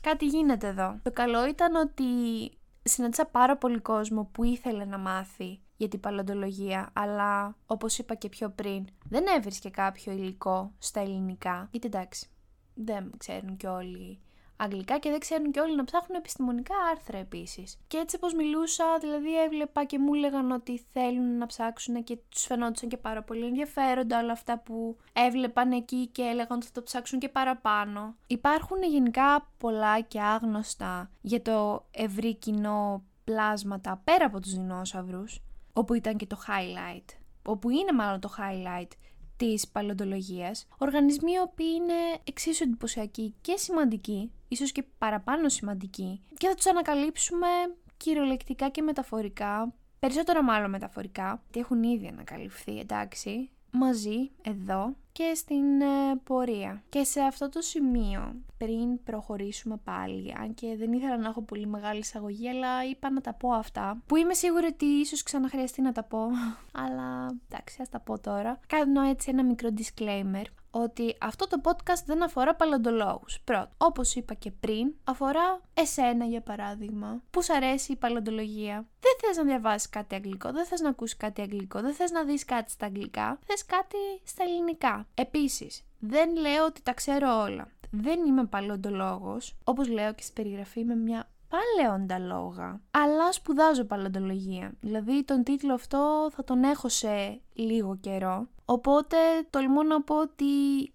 κάτι 0.00 0.26
γίνεται 0.26 0.66
εδώ. 0.66 0.98
Το 1.02 1.10
καλό 1.10 1.46
ήταν 1.46 1.74
ότι 1.74 2.04
συνάντησα 2.82 3.26
πάρα 3.26 3.56
πολύ 3.56 3.80
κόσμο 3.80 4.28
που 4.32 4.44
ήθελε 4.44 4.84
να 4.84 4.98
μάθει 4.98 5.60
για 5.76 5.88
την 5.88 6.00
παλαιοντολογία, 6.00 6.90
αλλά 6.92 7.56
όπως 7.66 7.98
είπα 7.98 8.14
και 8.14 8.28
πιο 8.28 8.50
πριν, 8.50 8.86
δεν 9.08 9.24
έβρισκε 9.36 9.68
κάποιο 9.68 10.12
υλικό 10.12 10.72
στα 10.78 11.00
ελληνικά. 11.00 11.68
Γιατί 11.70 11.86
εντάξει, 11.86 12.28
δεν 12.74 13.12
ξέρουν 13.16 13.56
κι 13.56 13.66
όλοι 13.66 14.18
αγγλικά 14.62 14.98
και 14.98 15.10
δεν 15.10 15.18
ξέρουν 15.18 15.50
και 15.50 15.60
όλοι 15.60 15.76
να 15.76 15.84
ψάχνουν 15.84 16.18
επιστημονικά 16.18 16.74
άρθρα 16.90 17.18
επίσης. 17.18 17.78
Και 17.86 17.96
έτσι 17.96 18.16
όπω 18.16 18.36
μιλούσα, 18.36 18.84
δηλαδή 19.00 19.42
έβλεπα 19.42 19.84
και 19.84 19.98
μου 19.98 20.14
έλεγαν 20.14 20.50
ότι 20.50 20.84
θέλουν 20.92 21.38
να 21.38 21.46
ψάξουν 21.46 22.04
και 22.04 22.18
τους 22.28 22.42
φαινόντουσαν 22.42 22.88
και 22.88 22.96
πάρα 22.96 23.22
πολύ 23.22 23.44
ενδιαφέροντα 23.44 24.18
όλα 24.18 24.32
αυτά 24.32 24.58
που 24.58 24.96
έβλεπαν 25.12 25.72
εκεί 25.72 26.06
και 26.06 26.22
έλεγαν 26.22 26.56
ότι 26.56 26.66
θα 26.66 26.72
το 26.72 26.82
ψάξουν 26.82 27.18
και 27.18 27.28
παραπάνω. 27.28 28.14
Υπάρχουν 28.26 28.82
γενικά 28.82 29.48
πολλά 29.58 30.00
και 30.00 30.20
άγνωστα 30.20 31.10
για 31.20 31.42
το 31.42 31.86
ευρύ 31.90 32.34
κοινό 32.34 33.04
πλάσματα 33.24 34.00
πέρα 34.04 34.24
από 34.24 34.40
τους 34.40 34.52
δεινόσαυρους, 34.52 35.42
όπου 35.72 35.94
ήταν 35.94 36.16
και 36.16 36.26
το 36.26 36.38
highlight, 36.46 37.16
όπου 37.46 37.70
είναι 37.70 37.92
μάλλον 37.92 38.20
το 38.20 38.30
highlight 38.38 38.90
της 39.40 39.68
παλαιοντολογίας, 39.68 40.66
οργανισμοί 40.78 41.32
οι 41.32 41.38
οποίοι 41.38 41.72
είναι 41.74 42.20
εξίσου 42.24 42.62
εντυπωσιακοί 42.62 43.34
και 43.40 43.56
σημαντικοί, 43.56 44.32
ίσως 44.48 44.72
και 44.72 44.84
παραπάνω 44.98 45.48
σημαντικοί, 45.48 46.20
και 46.38 46.48
θα 46.48 46.54
τους 46.54 46.66
ανακαλύψουμε 46.66 47.46
κυριολεκτικά 47.96 48.68
και 48.68 48.82
μεταφορικά, 48.82 49.74
περισσότερο 49.98 50.42
μάλλον 50.42 50.70
μεταφορικά, 50.70 51.42
γιατί 51.42 51.60
έχουν 51.60 51.82
ήδη 51.82 52.06
ανακαλυφθεί, 52.06 52.78
εντάξει, 52.78 53.50
μαζί, 53.70 54.30
εδώ 54.42 54.94
και 55.12 55.32
στην 55.34 55.80
ε, 55.80 56.16
πορεία. 56.24 56.82
Και 56.88 57.04
σε 57.04 57.20
αυτό 57.20 57.48
το 57.48 57.60
σημείο, 57.60 58.34
πριν 58.56 59.02
προχωρήσουμε 59.02 59.76
πάλι, 59.84 60.34
αν 60.40 60.54
και 60.54 60.76
δεν 60.78 60.92
ήθελα 60.92 61.16
να 61.16 61.28
έχω 61.28 61.42
πολύ 61.42 61.66
μεγάλη 61.66 61.98
εισαγωγή, 61.98 62.48
αλλά 62.48 62.84
είπα 62.84 63.10
να 63.10 63.20
τα 63.20 63.34
πω 63.34 63.52
αυτά, 63.52 64.02
που 64.06 64.16
είμαι 64.16 64.34
σίγουρη 64.34 64.66
ότι 64.66 64.84
ίσως 64.84 65.22
ξαναχρειαστεί 65.22 65.82
να 65.82 65.92
τα 65.92 66.02
πω, 66.02 66.26
αλλά 66.82 67.26
εντάξει, 67.48 67.82
ας 67.82 67.88
τα 67.88 68.00
πω 68.00 68.18
τώρα. 68.18 68.60
Κάνω 68.66 69.00
έτσι 69.00 69.30
ένα 69.30 69.44
μικρό 69.44 69.68
disclaimer 69.76 70.44
ότι 70.70 71.16
αυτό 71.20 71.46
το 71.46 71.60
podcast 71.64 72.02
δεν 72.06 72.22
αφορά 72.22 72.54
παλαιοντολόγους. 72.54 73.40
Πρώτον, 73.44 73.68
όπως 73.78 74.14
είπα 74.14 74.34
και 74.34 74.50
πριν, 74.50 74.94
αφορά 75.04 75.60
εσένα 75.74 76.24
για 76.24 76.40
παράδειγμα, 76.40 77.22
που 77.30 77.42
σου 77.42 77.54
αρέσει 77.54 77.92
η 77.92 77.96
παλαιοντολογία. 77.96 78.86
Δεν 79.00 79.12
θες 79.20 79.36
να 79.36 79.44
διαβάσεις 79.44 79.88
κάτι 79.88 80.14
αγγλικό, 80.14 80.52
δεν 80.52 80.64
θες 80.66 80.80
να 80.80 80.88
ακούσεις 80.88 81.16
κάτι 81.16 81.40
αγγλικό, 81.40 81.80
δεν 81.80 81.94
θες 81.94 82.10
να 82.10 82.24
δεις 82.24 82.44
κάτι 82.44 82.70
στα 82.70 82.86
αγγλικά, 82.86 83.38
θες 83.46 83.64
κάτι 83.64 83.96
στα 84.24 84.44
ελληνικά. 84.44 85.06
Επίσης, 85.14 85.84
δεν 85.98 86.36
λέω 86.36 86.64
ότι 86.64 86.82
τα 86.82 86.94
ξέρω 86.94 87.40
όλα. 87.40 87.68
Δεν 87.90 88.24
είμαι 88.26 88.44
παλαιοντολόγος, 88.44 89.56
όπως 89.64 89.88
λέω 89.88 90.14
και 90.14 90.22
στην 90.22 90.34
περιγραφή 90.34 90.84
με 90.84 90.94
μια 90.94 91.28
παλαιονταλόγα, 91.48 92.80
αλλά 92.90 93.32
σπουδάζω 93.32 93.84
παλαιοντολογία. 93.84 94.72
Δηλαδή 94.80 95.24
τον 95.24 95.42
τίτλο 95.42 95.74
αυτό 95.74 96.28
θα 96.34 96.44
τον 96.44 96.62
έχω 96.62 96.88
σε 96.88 97.40
λίγο 97.52 97.96
καιρό, 98.00 98.46
Οπότε 98.72 99.16
τολμώ 99.50 99.82
να 99.82 100.02
πω 100.02 100.20
ότι 100.20 100.44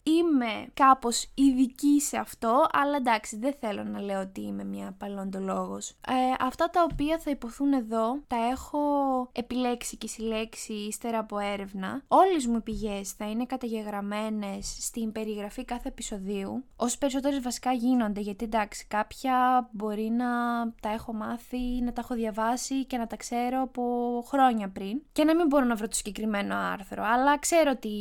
είμαι 0.03 0.67
κάπως 0.74 1.32
ειδική 1.34 2.01
σε 2.01 2.17
αυτό, 2.17 2.65
αλλά 2.72 2.96
εντάξει 2.96 3.38
δεν 3.38 3.53
θέλω 3.60 3.84
να 3.84 4.01
λέω 4.01 4.22
ότι 4.22 4.41
είμαι 4.41 4.63
μια 4.63 4.96
παλαιοντολόγος. 4.98 5.89
Ε, 5.89 6.13
αυτά 6.39 6.70
τα 6.70 6.88
οποία 6.91 7.17
θα 7.20 7.29
υποθούν 7.32 7.74
εδώ 7.74 8.20
τα 8.27 8.36
έχω 8.51 8.79
επιλέξει 9.32 9.98
και 9.98 10.08
συλλέξει 10.08 10.74
ύστερα 10.74 11.20
από 11.20 11.39
έρευνα. 11.39 12.01
Όλες 12.08 12.46
μου 12.46 12.55
οι 12.55 12.62
πηγές 12.62 13.12
θα 13.12 13.29
είναι 13.29 13.46
καταγεγραμμένες 13.46 14.77
στην 14.79 15.12
περιγραφή 15.12 15.65
κάθε 15.65 15.88
επεισοδίου. 15.88 16.63
Όσο 16.75 16.98
περισσότερες 16.98 17.39
βασικά 17.39 17.72
γίνονται, 17.72 18.22
γιατί 18.22 18.46
εντάξει 18.46 18.86
κάποια 18.88 19.70
μπορεί 19.72 20.10
να 20.10 20.27
τα 20.82 20.89
έχω 20.89 21.13
μάθει, 21.13 21.82
να 21.82 21.94
τα 21.94 22.01
έχω 22.01 22.15
διαβάσει 22.15 22.86
και 22.86 22.98
να 22.98 23.08
τα 23.08 23.15
ξέρω 23.15 23.62
από 23.62 23.84
χρόνια 24.27 24.70
πριν 24.70 25.01
και 25.12 25.24
να 25.24 25.36
μην 25.36 25.48
μπορώ 25.48 25.65
να 25.65 25.75
βρω 25.75 25.88
το 25.88 25.96
συγκεκριμένο 25.96 26.55
άρθρο, 26.55 27.03
αλλά 27.05 27.39
ξέρω 27.39 27.64
ότι 27.67 27.91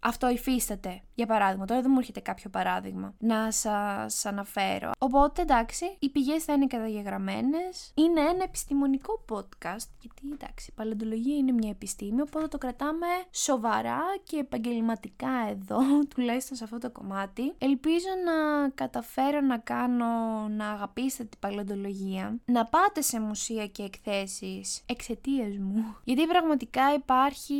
αυτό 0.00 0.28
υφίσταται. 0.28 1.02
Για 1.18 1.26
παράδειγμα, 1.26 1.64
τώρα 1.64 1.80
δεν 1.80 1.90
μου 1.90 1.98
έρχεται 1.98 2.20
κάποιο 2.20 2.50
παράδειγμα 2.50 3.14
να 3.18 3.50
σας 3.50 4.26
αναφέρω. 4.26 4.90
Οπότε 4.98 5.42
εντάξει, 5.42 5.96
οι 5.98 6.08
πηγές 6.08 6.44
θα 6.44 6.52
είναι 6.52 6.66
καταγεγραμμένες. 6.66 7.92
Είναι 7.94 8.20
ένα 8.20 8.42
επιστημονικό 8.44 9.24
podcast, 9.28 9.88
γιατί 10.00 10.22
εντάξει, 10.32 10.66
η 10.70 10.72
παλαιοντολογία 10.74 11.36
είναι 11.36 11.52
μια 11.52 11.70
επιστήμη, 11.70 12.20
οπότε 12.20 12.48
το 12.48 12.58
κρατάμε 12.58 13.06
σοβαρά 13.30 14.00
και 14.22 14.36
επαγγελματικά 14.36 15.30
εδώ, 15.50 15.78
τουλάχιστον 16.14 16.56
σε 16.56 16.64
αυτό 16.64 16.78
το 16.78 16.90
κομμάτι. 16.90 17.54
Ελπίζω 17.58 18.08
να 18.24 18.68
καταφέρω 18.68 19.40
να 19.40 19.58
κάνω 19.58 20.48
να 20.48 20.70
αγαπήσετε 20.70 21.24
την 21.24 21.38
παλαιοντολογία, 21.38 22.38
να 22.44 22.66
πάτε 22.66 23.00
σε 23.00 23.20
μουσεία 23.20 23.66
και 23.66 23.82
εκθέσεις 23.82 24.82
εξαιτίας 24.86 25.56
μου. 25.56 25.84
Γιατί 26.04 26.26
πραγματικά 26.26 26.94
υπάρχει 26.94 27.54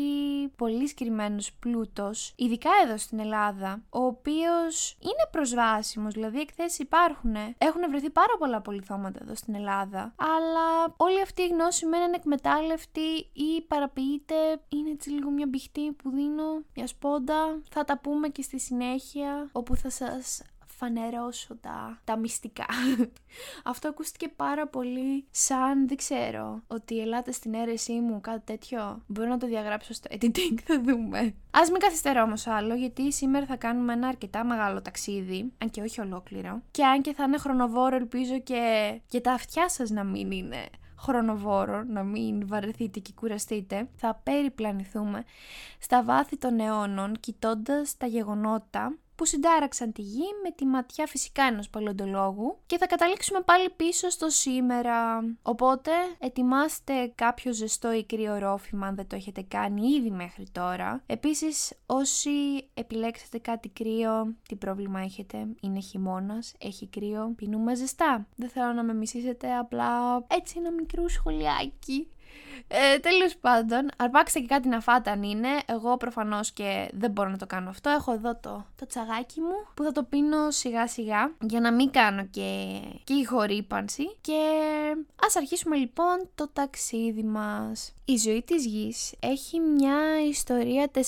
πολύ 0.56 0.88
συγκεκριμένος 0.88 1.52
πλούτος, 1.60 2.32
ειδικά 2.36 2.70
εδώ 2.84 2.96
στην 2.96 3.18
Ελλάδα, 3.18 3.46
ο 3.90 4.04
οποίος 4.04 4.96
είναι 5.00 5.28
προσβάσιμος, 5.30 6.14
δηλαδή 6.14 6.40
εκθέσεις 6.40 6.78
υπάρχουν. 6.78 7.34
Έχουν 7.58 7.90
βρεθεί 7.90 8.10
πάρα 8.10 8.36
πολλά 8.38 8.60
πολυθώματα 8.60 9.18
εδώ 9.22 9.34
στην 9.34 9.54
Ελλάδα, 9.54 10.14
αλλά 10.16 10.94
όλη 10.96 11.20
αυτή 11.20 11.42
η 11.42 11.48
γνώση 11.48 11.86
μένει 11.86 12.04
ανεκμετάλλευτη 12.04 13.30
ή 13.32 13.62
παραποιείται. 13.68 14.34
Είναι 14.68 14.90
έτσι 14.90 15.10
λίγο 15.10 15.30
μια 15.30 15.46
μπιχτή 15.46 15.92
που 15.92 16.10
δίνω, 16.10 16.62
μια 16.74 16.86
σπόντα. 16.86 17.60
Θα 17.70 17.84
τα 17.84 17.98
πούμε 17.98 18.28
και 18.28 18.42
στη 18.42 18.58
συνέχεια, 18.60 19.48
όπου 19.52 19.76
θα 19.76 19.90
σας 19.90 20.42
φανερώσω 20.78 21.56
τα, 21.56 22.00
τα 22.04 22.16
μυστικά. 22.16 22.66
Αυτό 23.64 23.88
ακούστηκε 23.88 24.28
πάρα 24.28 24.66
πολύ 24.66 25.24
σαν, 25.30 25.88
δεν 25.88 25.96
ξέρω, 25.96 26.62
ότι 26.66 27.00
ελάτε 27.00 27.32
στην 27.32 27.54
αίρεσή 27.54 27.92
μου, 27.92 28.20
κάτι 28.20 28.42
τέτοιο. 28.44 29.02
Μπορώ 29.06 29.28
να 29.28 29.38
το 29.38 29.46
διαγράψω 29.46 29.92
στο 29.92 30.08
editing, 30.12 30.58
θα 30.66 30.80
δούμε. 30.80 31.18
Α 31.50 31.60
μην 31.70 31.80
καθυστερώ 31.80 32.22
όμω 32.22 32.34
άλλο, 32.44 32.74
γιατί 32.74 33.12
σήμερα 33.12 33.46
θα 33.46 33.56
κάνουμε 33.56 33.92
ένα 33.92 34.08
αρκετά 34.08 34.44
μεγάλο 34.44 34.82
ταξίδι, 34.82 35.52
αν 35.58 35.70
και 35.70 35.82
όχι 35.82 36.00
ολόκληρο. 36.00 36.62
Και 36.70 36.84
αν 36.84 37.02
και 37.02 37.14
θα 37.14 37.24
είναι 37.24 37.38
χρονοβόρο, 37.38 37.96
ελπίζω 37.96 38.38
και, 38.38 38.92
και 39.08 39.20
τα 39.20 39.32
αυτιά 39.32 39.68
σας 39.68 39.90
να 39.90 40.04
μην 40.04 40.30
είναι 40.30 40.68
χρονοβόρο, 40.98 41.82
να 41.82 42.02
μην 42.02 42.46
βαρεθείτε 42.46 42.98
και 43.00 43.12
κουραστείτε, 43.14 43.88
θα 43.96 44.20
περιπλανηθούμε 44.22 45.24
στα 45.78 46.02
βάθη 46.02 46.36
των 46.36 46.60
αιώνων, 46.60 47.16
κοιτώντας 47.20 47.96
τα 47.96 48.06
γεγονότα 48.06 48.98
που 49.18 49.24
συντάραξαν 49.24 49.92
τη 49.92 50.02
γη 50.02 50.24
με 50.42 50.50
τη 50.50 50.66
ματιά 50.66 51.06
φυσικά 51.06 51.42
ενός 51.42 51.68
παλαιοντολόγου 51.68 52.58
και 52.66 52.78
θα 52.78 52.86
καταλήξουμε 52.86 53.40
πάλι 53.40 53.70
πίσω 53.70 54.10
στο 54.10 54.28
σήμερα. 54.28 55.24
Οπότε 55.42 55.90
ετοιμάστε 56.18 57.12
κάποιο 57.14 57.52
ζεστό 57.52 57.92
ή 57.92 58.04
κρύο 58.04 58.38
ρόφημα 58.38 58.86
αν 58.86 58.94
δεν 58.94 59.06
το 59.06 59.16
έχετε 59.16 59.42
κάνει 59.48 59.88
ήδη 59.88 60.10
μέχρι 60.10 60.48
τώρα. 60.52 61.02
Επίσης 61.06 61.72
όσοι 61.86 62.30
επιλέξετε 62.74 63.38
κάτι 63.38 63.68
κρύο, 63.68 64.34
τι 64.48 64.56
πρόβλημα 64.56 65.00
έχετε, 65.00 65.46
είναι 65.60 65.80
χειμώνας, 65.80 66.54
έχει 66.58 66.86
κρύο, 66.86 67.32
πίνουμε 67.36 67.74
ζεστά. 67.74 68.26
Δεν 68.36 68.48
θέλω 68.48 68.72
να 68.72 68.82
με 68.82 68.94
μισήσετε, 68.94 69.54
απλά 69.56 70.24
έτσι 70.26 70.54
ένα 70.58 70.72
μικρό 70.72 71.08
σχολιάκι. 71.08 72.08
Ε, 72.68 72.98
Τέλος 72.98 73.36
πάντων, 73.36 73.88
αρπάξτε 73.96 74.40
και 74.40 74.46
κάτι 74.46 74.68
να 74.68 74.80
φάτε 74.80 75.10
αν 75.10 75.22
είναι. 75.22 75.48
Εγώ 75.66 75.96
προφανώς 75.96 76.52
και 76.52 76.88
δεν 76.92 77.10
μπορώ 77.10 77.28
να 77.28 77.36
το 77.36 77.46
κάνω 77.46 77.70
αυτό. 77.70 77.90
Έχω 77.90 78.12
εδώ 78.12 78.36
το, 78.36 78.66
το 78.76 78.86
τσαγάκι 78.86 79.40
μου 79.40 79.66
που 79.74 79.82
θα 79.82 79.92
το 79.92 80.02
πίνω 80.02 80.50
σιγά 80.50 80.86
σιγά 80.86 81.32
για 81.40 81.60
να 81.60 81.72
μην 81.72 81.90
κάνω 81.90 82.26
και, 82.26 82.80
και 83.04 83.14
ηχορύπανση. 83.14 84.16
Και 84.20 84.40
ας 85.26 85.36
αρχίσουμε 85.36 85.76
λοιπόν 85.76 86.28
το 86.34 86.48
ταξίδι 86.52 87.22
μας. 87.22 87.92
Η 88.04 88.16
ζωή 88.16 88.42
της 88.42 88.66
γης 88.66 89.14
έχει 89.20 89.60
μια 89.60 89.98
ιστορία 90.28 90.90
4,5 90.94 91.00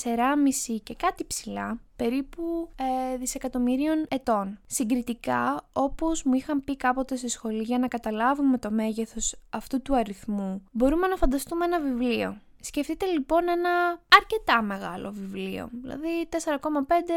και 0.82 0.94
κάτι 0.94 1.24
ψηλά 1.24 1.80
περίπου 2.02 2.68
ε, 2.76 3.16
δισεκατομμυρίων 3.16 4.06
ετών. 4.08 4.58
Συγκριτικά, 4.66 5.62
όπως 5.72 6.22
μου 6.22 6.34
είχαν 6.34 6.64
πει 6.64 6.76
κάποτε 6.76 7.16
στη 7.16 7.28
σχολή 7.28 7.62
για 7.62 7.78
να 7.78 7.88
καταλάβουμε 7.88 8.58
το 8.58 8.70
μέγεθος 8.70 9.34
αυτού 9.50 9.82
του 9.82 9.96
αριθμού, 9.96 10.62
μπορούμε 10.72 11.06
να 11.06 11.16
φανταστούμε 11.16 11.64
ένα 11.64 11.80
βιβλίο. 11.80 12.36
Σκεφτείτε 12.60 13.06
λοιπόν 13.06 13.48
ένα 13.48 14.00
αρκετά 14.16 14.62
μεγάλο 14.62 15.10
βιβλίο, 15.10 15.68
δηλαδή 15.82 16.28
4,5 16.30 16.36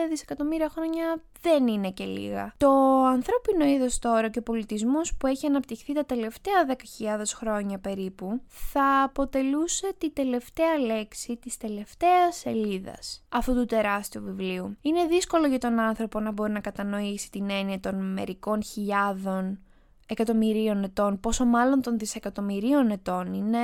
δισεκατομμύρια 0.10 0.70
χρόνια 0.70 1.22
δεν 1.42 1.68
είναι 1.68 1.92
και 1.92 2.06
λίγα. 2.06 2.54
Το 2.58 2.70
ανθρώπινο 3.06 3.66
είδος 3.66 4.00
τώρα 4.00 4.30
και 4.30 4.40
ο 4.40 4.42
πολιτισμός 4.42 5.16
που 5.16 5.28
έχει 5.28 5.48
αναπτυχθεί 5.48 5.94
τα 5.94 6.06
τελευταία 6.06 6.66
10.000 6.68 6.76
χρόνια 7.36 7.80
περίπου 7.80 8.42
θα 8.48 9.04
αποτελούσε 9.04 9.94
τη 9.98 10.12
τελευταία 10.12 10.78
λέξη 10.78 11.38
της 11.38 11.58
τελευταίας 11.58 12.36
σελίδας 12.38 13.24
αυτού 13.30 13.54
του 13.54 13.66
τεράστιου 13.66 14.24
βιβλίου. 14.24 14.78
Είναι 14.82 15.06
δύσκολο 15.06 15.48
για 15.48 15.60
τον 15.60 15.80
άνθρωπο 15.80 16.20
να 16.20 16.32
μπορεί 16.32 16.52
να 16.52 16.60
κατανοήσει 16.60 17.32
την 17.32 17.50
έννοια 17.50 17.80
των 17.80 18.14
μερικών 18.14 18.64
χιλιάδων 18.64 19.60
εκατομμυρίων 20.06 20.84
ετών, 20.84 21.20
πόσο 21.20 21.46
μάλλον 21.46 21.82
των 21.82 21.98
δισεκατομμυρίων 21.98 22.92
ετών. 22.92 23.34
Είναι, 23.34 23.60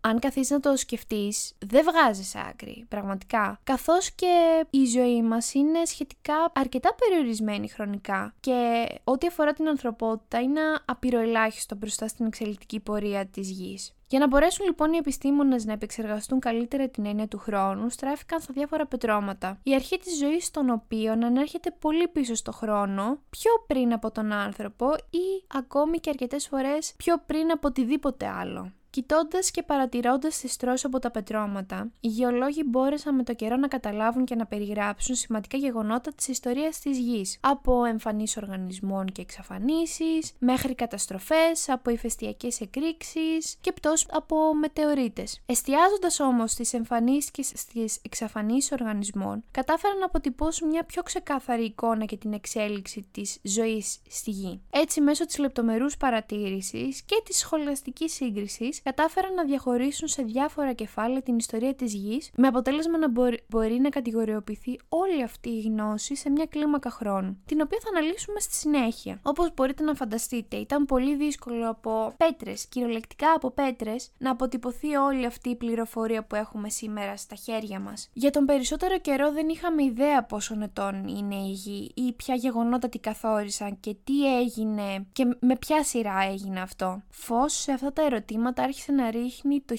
αν 0.00 0.18
καθίσεις 0.18 0.50
να 0.50 0.60
το 0.60 0.76
σκεφτείς, 0.76 1.52
δεν 1.66 1.84
βγάζεις 1.84 2.34
άκρη, 2.36 2.84
πραγματικά. 2.88 3.60
Καθώς 3.64 4.10
και 4.10 4.64
η 4.70 4.84
ζωή 4.84 5.22
μας 5.22 5.54
είναι 5.54 5.84
σχετικά 5.84 6.34
αρκετά 6.54 6.94
περιορισμένη 6.94 7.68
χρονικά 7.68 8.34
και 8.40 8.86
ό,τι 9.04 9.26
αφορά 9.26 9.52
την 9.52 9.68
ανθρωπότητα 9.68 10.40
είναι 10.40 10.60
απειροελάχιστο 10.84 11.76
μπροστά 11.76 12.08
στην 12.08 12.26
εξελικτική 12.26 12.80
πορεία 12.80 13.26
της 13.26 13.50
γης. 13.50 13.94
Για 14.12 14.20
να 14.20 14.26
μπορέσουν 14.26 14.66
λοιπόν 14.66 14.92
οι 14.92 14.96
επιστήμονες 14.96 15.64
να 15.64 15.72
επεξεργαστούν 15.72 16.40
καλύτερα 16.40 16.88
την 16.88 17.06
έννοια 17.06 17.28
του 17.28 17.38
χρόνου, 17.38 17.88
στράφηκαν 17.88 18.40
στα 18.40 18.52
διάφορα 18.52 18.86
πετρώματα. 18.86 19.58
Η 19.62 19.74
αρχή 19.74 19.98
της 19.98 20.18
ζωής 20.18 20.50
των 20.50 20.70
οποίων 20.70 21.24
ανέρχεται 21.24 21.70
πολύ 21.78 22.08
πίσω 22.08 22.34
στο 22.34 22.52
χρόνο, 22.52 23.18
πιο 23.30 23.50
πριν 23.66 23.92
από 23.92 24.10
τον 24.10 24.32
άνθρωπο 24.32 24.86
ή 25.10 25.44
ακόμη 25.46 25.98
και 25.98 26.10
αρκετές 26.10 26.48
φορές 26.48 26.94
πιο 26.96 27.22
πριν 27.26 27.50
από 27.50 27.68
οτιδήποτε 27.68 28.26
άλλο. 28.26 28.72
Κοιτώντας 28.92 29.50
και 29.50 29.62
παρατηρώντας 29.62 30.38
τις 30.40 30.52
στρώσει 30.52 30.86
από 30.86 30.98
τα 30.98 31.10
πετρώματα, 31.10 31.90
οι 32.00 32.08
γεωλόγοι 32.08 32.62
μπόρεσαν 32.66 33.14
με 33.14 33.22
το 33.22 33.34
καιρό 33.34 33.56
να 33.56 33.68
καταλάβουν 33.68 34.24
και 34.24 34.34
να 34.34 34.46
περιγράψουν 34.46 35.14
σημαντικά 35.14 35.56
γεγονότα 35.56 36.12
της 36.12 36.28
ιστορίας 36.28 36.78
της 36.78 36.98
γης. 36.98 37.38
Από 37.40 37.84
εμφανείς 37.84 38.36
οργανισμών 38.36 39.06
και 39.06 39.20
εξαφανίσεις, 39.20 40.32
μέχρι 40.38 40.74
καταστροφές, 40.74 41.68
από 41.68 41.90
ηφαιστειακέ 41.90 42.48
εκρήξεις 42.60 43.56
και 43.60 43.72
πτώσει 43.72 44.06
από 44.10 44.54
μετεωρίτες. 44.54 45.40
Εστιάζοντας 45.46 46.20
όμως 46.20 46.50
στις 46.50 46.72
εμφανίσει 46.72 47.30
και 47.30 47.42
στις 47.42 47.98
εξαφανίσει 48.02 48.74
οργανισμών, 48.80 49.44
κατάφεραν 49.50 49.98
να 49.98 50.04
αποτυπώσουν 50.04 50.68
μια 50.68 50.84
πιο 50.84 51.02
ξεκάθαρη 51.02 51.64
εικόνα 51.64 52.04
για 52.04 52.18
την 52.18 52.32
εξέλιξη 52.32 53.06
της 53.12 53.38
ζωής 53.42 53.98
στη 54.08 54.30
γη. 54.30 54.60
Έτσι, 54.70 55.00
μέσω 55.00 55.26
της 55.26 55.38
λεπτομερούς 55.38 55.96
παρατήρησης 55.96 57.02
και 57.02 57.22
της 57.24 57.38
σχολαστική 57.38 58.08
σύγκρισης, 58.08 58.80
κατάφεραν 58.82 59.34
να 59.34 59.44
διαχωρίσουν 59.44 60.08
σε 60.08 60.22
διάφορα 60.22 60.72
κεφάλαια 60.72 61.22
την 61.22 61.36
ιστορία 61.36 61.74
της 61.74 61.94
γης, 61.94 62.30
με 62.36 62.46
αποτέλεσμα 62.46 62.98
να 62.98 63.08
μπορεί, 63.48 63.78
να 63.80 63.88
κατηγοριοποιηθεί 63.88 64.78
όλη 64.88 65.22
αυτή 65.22 65.48
η 65.48 65.60
γνώση 65.60 66.16
σε 66.16 66.30
μια 66.30 66.46
κλίμακα 66.46 66.90
χρόνου, 66.90 67.38
την 67.46 67.60
οποία 67.60 67.78
θα 67.82 67.88
αναλύσουμε 67.98 68.40
στη 68.40 68.54
συνέχεια. 68.54 69.20
Όπως 69.22 69.54
μπορείτε 69.54 69.82
να 69.82 69.94
φανταστείτε, 69.94 70.56
ήταν 70.56 70.84
πολύ 70.84 71.16
δύσκολο 71.16 71.70
από 71.70 72.14
πέτρες, 72.16 72.66
κυριολεκτικά 72.66 73.32
από 73.32 73.50
πέτρες, 73.50 74.10
να 74.18 74.30
αποτυπωθεί 74.30 74.94
όλη 74.94 75.26
αυτή 75.26 75.48
η 75.48 75.56
πληροφορία 75.56 76.24
που 76.24 76.34
έχουμε 76.34 76.68
σήμερα 76.68 77.16
στα 77.16 77.34
χέρια 77.34 77.80
μας. 77.80 78.08
Για 78.12 78.30
τον 78.30 78.44
περισσότερο 78.44 78.98
καιρό 78.98 79.32
δεν 79.32 79.48
είχαμε 79.48 79.84
ιδέα 79.84 80.24
πόσων 80.24 80.62
ετών 80.62 81.08
είναι 81.08 81.34
η 81.34 81.50
γη 81.50 81.90
ή 81.94 82.12
ποια 82.12 82.34
γεγονότα 82.34 82.88
την 82.88 83.00
καθόρισαν 83.00 83.80
και 83.80 83.96
τι 84.04 84.38
έγινε 84.38 85.06
και 85.12 85.36
με 85.40 85.56
ποια 85.56 85.84
σειρά 85.84 86.18
έγινε 86.30 86.60
αυτό. 86.60 87.02
Φως 87.10 87.52
σε 87.52 87.72
αυτά 87.72 87.92
τα 87.92 88.02
ερωτήματα 88.02 88.62
άρχισε 88.72 88.92
να 88.92 89.10
ρίχνει 89.10 89.60
το 89.60 89.74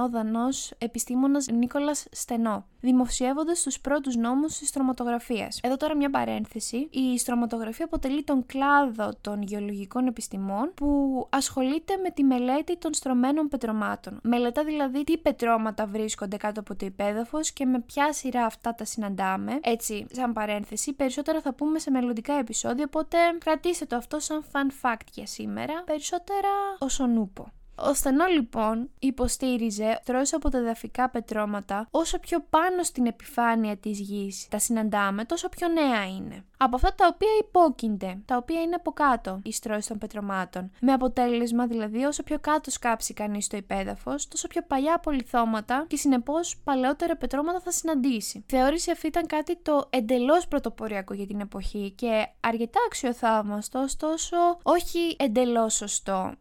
1669 0.00 0.04
ο 0.04 0.08
Δανός 0.08 0.72
επιστήμονας 0.78 1.46
Νίκολας 1.46 2.06
Στενό 2.10 2.64
δημοσιεύοντας 2.80 3.62
τους 3.62 3.80
πρώτους 3.80 4.16
νόμους 4.16 4.58
της 4.58 4.68
στρωματογραφίας. 4.68 5.60
Εδώ 5.62 5.76
τώρα 5.76 5.96
μια 5.96 6.10
παρένθεση. 6.10 6.88
Η 6.90 7.18
στρωματογραφία 7.18 7.84
αποτελεί 7.84 8.24
τον 8.24 8.46
κλάδο 8.46 9.12
των 9.20 9.42
γεωλογικών 9.42 10.06
επιστημών 10.06 10.72
που 10.74 11.26
ασχολείται 11.30 11.96
με 11.96 12.10
τη 12.10 12.24
μελέτη 12.24 12.76
των 12.76 12.94
στρωμένων 12.94 13.48
πετρωμάτων. 13.48 14.18
Μελετά 14.22 14.64
δηλαδή 14.64 15.04
τι 15.04 15.18
πετρώματα 15.18 15.86
βρίσκονται 15.86 16.36
κάτω 16.36 16.60
από 16.60 16.74
το 16.74 16.86
υπέδαφος 16.86 17.50
και 17.52 17.66
με 17.66 17.80
ποια 17.80 18.12
σειρά 18.12 18.44
αυτά 18.44 18.74
τα 18.74 18.84
συναντάμε. 18.84 19.58
Έτσι, 19.62 20.06
σαν 20.12 20.32
παρένθεση, 20.32 20.92
περισσότερα 20.92 21.40
θα 21.40 21.54
πούμε 21.54 21.78
σε 21.78 21.90
μελλοντικά 21.90 22.32
επεισόδια, 22.32 22.84
οπότε 22.86 23.16
κρατήστε 23.38 23.84
το 23.84 23.96
αυτό 23.96 24.20
σαν 24.20 24.44
fun 24.52 24.86
fact 24.86 25.06
για 25.12 25.26
σήμερα. 25.26 25.82
Περισσότερα 25.86 26.48
όσον 26.78 27.16
ούπο. 27.16 27.47
Ο 27.80 27.94
Στενό 27.94 28.26
λοιπόν 28.26 28.90
υποστήριζε 28.98 30.00
τρώσει 30.04 30.34
από 30.34 30.50
τα 30.50 30.58
εδαφικά 30.58 31.10
πετρώματα 31.10 31.88
όσο 31.90 32.18
πιο 32.18 32.44
πάνω 32.50 32.82
στην 32.82 33.06
επιφάνεια 33.06 33.76
της 33.76 34.00
γης 34.00 34.46
τα 34.50 34.58
συναντάμε 34.58 35.24
τόσο 35.24 35.48
πιο 35.48 35.68
νέα 35.68 36.06
είναι. 36.06 36.44
Από 36.56 36.76
αυτά 36.76 36.94
τα 36.94 37.10
οποία 37.14 37.28
υπόκεινται, 37.40 38.18
τα 38.24 38.36
οποία 38.36 38.60
είναι 38.60 38.74
από 38.74 38.90
κάτω 38.92 39.40
οι 39.42 39.52
στρώσει 39.52 39.88
των 39.88 39.98
πετρωμάτων. 39.98 40.70
Με 40.80 40.92
αποτέλεσμα 40.92 41.66
δηλαδή 41.66 42.04
όσο 42.04 42.22
πιο 42.22 42.38
κάτω 42.38 42.70
σκάψει 42.70 43.14
κανείς 43.14 43.46
το 43.46 43.56
υπέδαφος, 43.56 44.28
τόσο 44.28 44.48
πιο 44.48 44.62
παλιά 44.62 44.94
απολυθώματα 44.94 45.84
και 45.88 45.96
συνεπώς 45.96 46.56
παλαιότερα 46.64 47.16
πετρώματα 47.16 47.60
θα 47.60 47.70
συναντήσει. 47.70 48.38
Η 48.38 48.44
θεώρηση 48.46 48.90
αυτή 48.90 49.06
ήταν 49.06 49.26
κάτι 49.26 49.56
το 49.56 49.86
εντελώς 49.90 50.48
πρωτοποριακό 50.48 51.14
για 51.14 51.26
την 51.26 51.40
εποχή 51.40 51.92
και 51.96 52.26
αρκετά 52.40 52.80
αξιοθαύμαστο, 52.86 53.78
ωστόσο 53.78 54.36
όχι 54.62 55.16
εντελώς 55.18 55.74
σωστό 55.74 56.32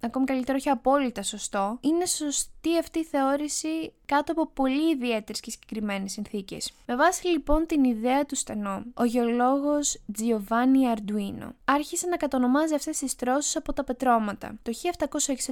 ακόμη 0.00 0.26
καλύτερο 0.26 0.56
όχι 0.58 0.68
απόλυτα 0.68 1.22
σωστό, 1.22 1.78
είναι 1.80 2.06
σωστή 2.68 2.78
αυτή 2.78 2.98
η 2.98 3.04
θεώρηση 3.04 3.92
κάτω 4.06 4.32
από 4.32 4.46
πολύ 4.46 4.90
ιδιαίτερε 4.90 5.38
και 5.40 5.50
συγκεκριμένε 5.50 6.08
συνθήκες. 6.08 6.72
Με 6.86 6.96
βάση 6.96 7.26
λοιπόν 7.26 7.66
την 7.66 7.84
ιδέα 7.84 8.26
του 8.26 8.36
στενό, 8.36 8.82
ο 8.94 9.04
γεωλόγος 9.04 9.98
Giovanni 10.18 10.96
Arduino 10.96 11.48
άρχισε 11.64 12.06
να 12.06 12.16
κατονομάζει 12.16 12.74
αυτές 12.74 12.98
τις 12.98 13.16
τρώσεις 13.16 13.56
από 13.56 13.72
τα 13.72 13.84
πετρώματα. 13.84 14.54
Το 14.62 14.72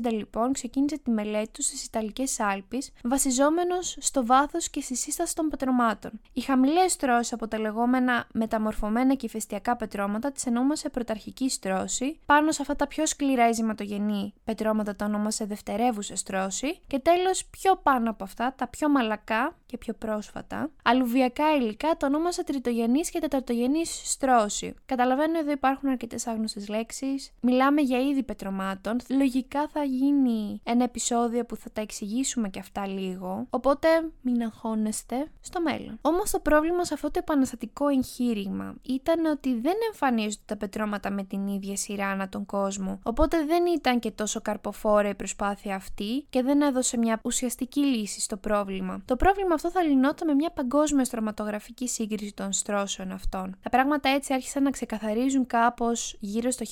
1760 0.02 0.12
λοιπόν 0.12 0.52
ξεκίνησε 0.52 0.98
τη 0.98 1.10
μελέτη 1.10 1.50
του 1.52 1.62
στις 1.62 1.84
Ιταλικές 1.84 2.40
Άλπεις, 2.40 2.92
βασιζόμενος 3.02 3.96
στο 4.00 4.26
βάθος 4.26 4.70
και 4.70 4.80
στη 4.80 4.96
σύσταση 4.96 5.34
των 5.34 5.48
πετρωμάτων. 5.48 6.10
Οι 6.32 6.40
χαμηλές 6.40 6.92
στρώσει 6.92 7.34
από 7.34 7.48
τα 7.48 7.58
λεγόμενα 7.58 8.26
μεταμορφωμένα 8.32 9.14
και 9.14 9.26
ηφαιστειακά 9.26 9.76
πετρώματα 9.76 10.32
τις 10.32 10.46
εννοούμαστε 10.46 10.88
πρωταρχική 10.88 11.48
στρώση, 11.48 12.18
πάνω 12.26 12.52
σε 12.52 12.62
αυτά 12.62 12.76
τα 12.76 12.86
πιο 12.86 13.06
σκληρά 13.06 13.48
ειζηματογενή 13.48 14.34
πετρώματα 14.44 14.96
τα 14.96 15.04
ονόμασε 15.04 15.44
δευτερεύουσα 15.44 16.16
στρώση 16.16 16.78
και 16.86 16.98
τέλος 17.06 17.44
πιο 17.44 17.76
πάνω 17.76 18.10
από 18.10 18.24
αυτά 18.24 18.54
τα 18.54 18.68
πιο 18.68 18.88
μαλακά 18.88 19.56
και 19.66 19.78
πιο 19.78 19.94
πρόσφατα. 19.94 20.70
Αλουβιακά 20.82 21.56
υλικά 21.56 21.96
το 21.96 22.06
ονόμασα 22.06 22.44
τριτογενή 22.44 23.00
και 23.00 23.18
τεταρτογενή 23.18 23.84
στρώση. 23.86 24.74
Καταλαβαίνω 24.86 25.38
εδώ 25.38 25.50
υπάρχουν 25.50 25.88
αρκετές 25.88 26.26
άγνωστες 26.26 26.68
λέξεις. 26.68 27.32
Μιλάμε 27.40 27.80
για 27.80 28.00
είδη 28.00 28.22
πετρωμάτων. 28.22 28.96
Λογικά 29.08 29.68
θα 29.68 29.82
γίνει 29.82 30.60
ένα 30.64 30.84
επεισόδιο 30.84 31.44
που 31.44 31.56
θα 31.56 31.70
τα 31.72 31.80
εξηγήσουμε 31.80 32.48
και 32.48 32.58
αυτά 32.58 32.86
λίγο. 32.86 33.46
Οπότε 33.50 33.88
μην 34.20 34.42
αγχώνεστε 34.42 35.30
στο 35.40 35.60
μέλλον. 35.60 35.98
Όμως 36.00 36.30
το 36.30 36.38
πρόβλημα 36.40 36.84
σε 36.84 36.94
αυτό 36.94 37.10
το 37.10 37.18
επαναστατικό 37.18 37.88
εγχείρημα 37.88 38.74
ήταν 38.82 39.24
ότι 39.24 39.54
δεν 39.60 39.74
εμφανίζονται 39.86 40.42
τα 40.46 40.56
πετρώματα 40.56 41.10
με 41.10 41.22
την 41.24 41.46
ίδια 41.46 41.76
σειρά 41.76 42.06
ανά 42.06 42.28
τον 42.28 42.46
κόσμο. 42.46 42.98
Οπότε 43.02 43.44
δεν 43.44 43.66
ήταν 43.66 43.98
και 43.98 44.10
τόσο 44.10 44.40
καρποφόρα 44.40 45.08
η 45.08 45.14
προσπάθεια 45.14 45.74
αυτή 45.74 46.26
και 46.30 46.42
δεν 46.42 46.62
έδωσε 46.62 46.96
μια 46.96 47.20
ουσιαστική 47.22 47.80
λύση 47.80 48.20
στο 48.20 48.36
πρόβλημα. 48.36 49.02
Το 49.04 49.16
πρόβλημα 49.16 49.55
αυτό 49.56 49.70
θα 49.70 49.82
λυνόταν 49.82 50.28
με 50.28 50.34
μια 50.34 50.50
παγκόσμια 50.50 51.04
στρωματογραφική 51.04 51.88
σύγκριση 51.88 52.34
των 52.34 52.52
στρώσεων 52.52 53.12
αυτών. 53.12 53.56
Τα 53.62 53.70
πράγματα 53.70 54.08
έτσι 54.08 54.32
άρχισαν 54.32 54.62
να 54.62 54.70
ξεκαθαρίζουν 54.70 55.46
κάπως 55.46 56.16
γύρω 56.20 56.50
στο 56.50 56.64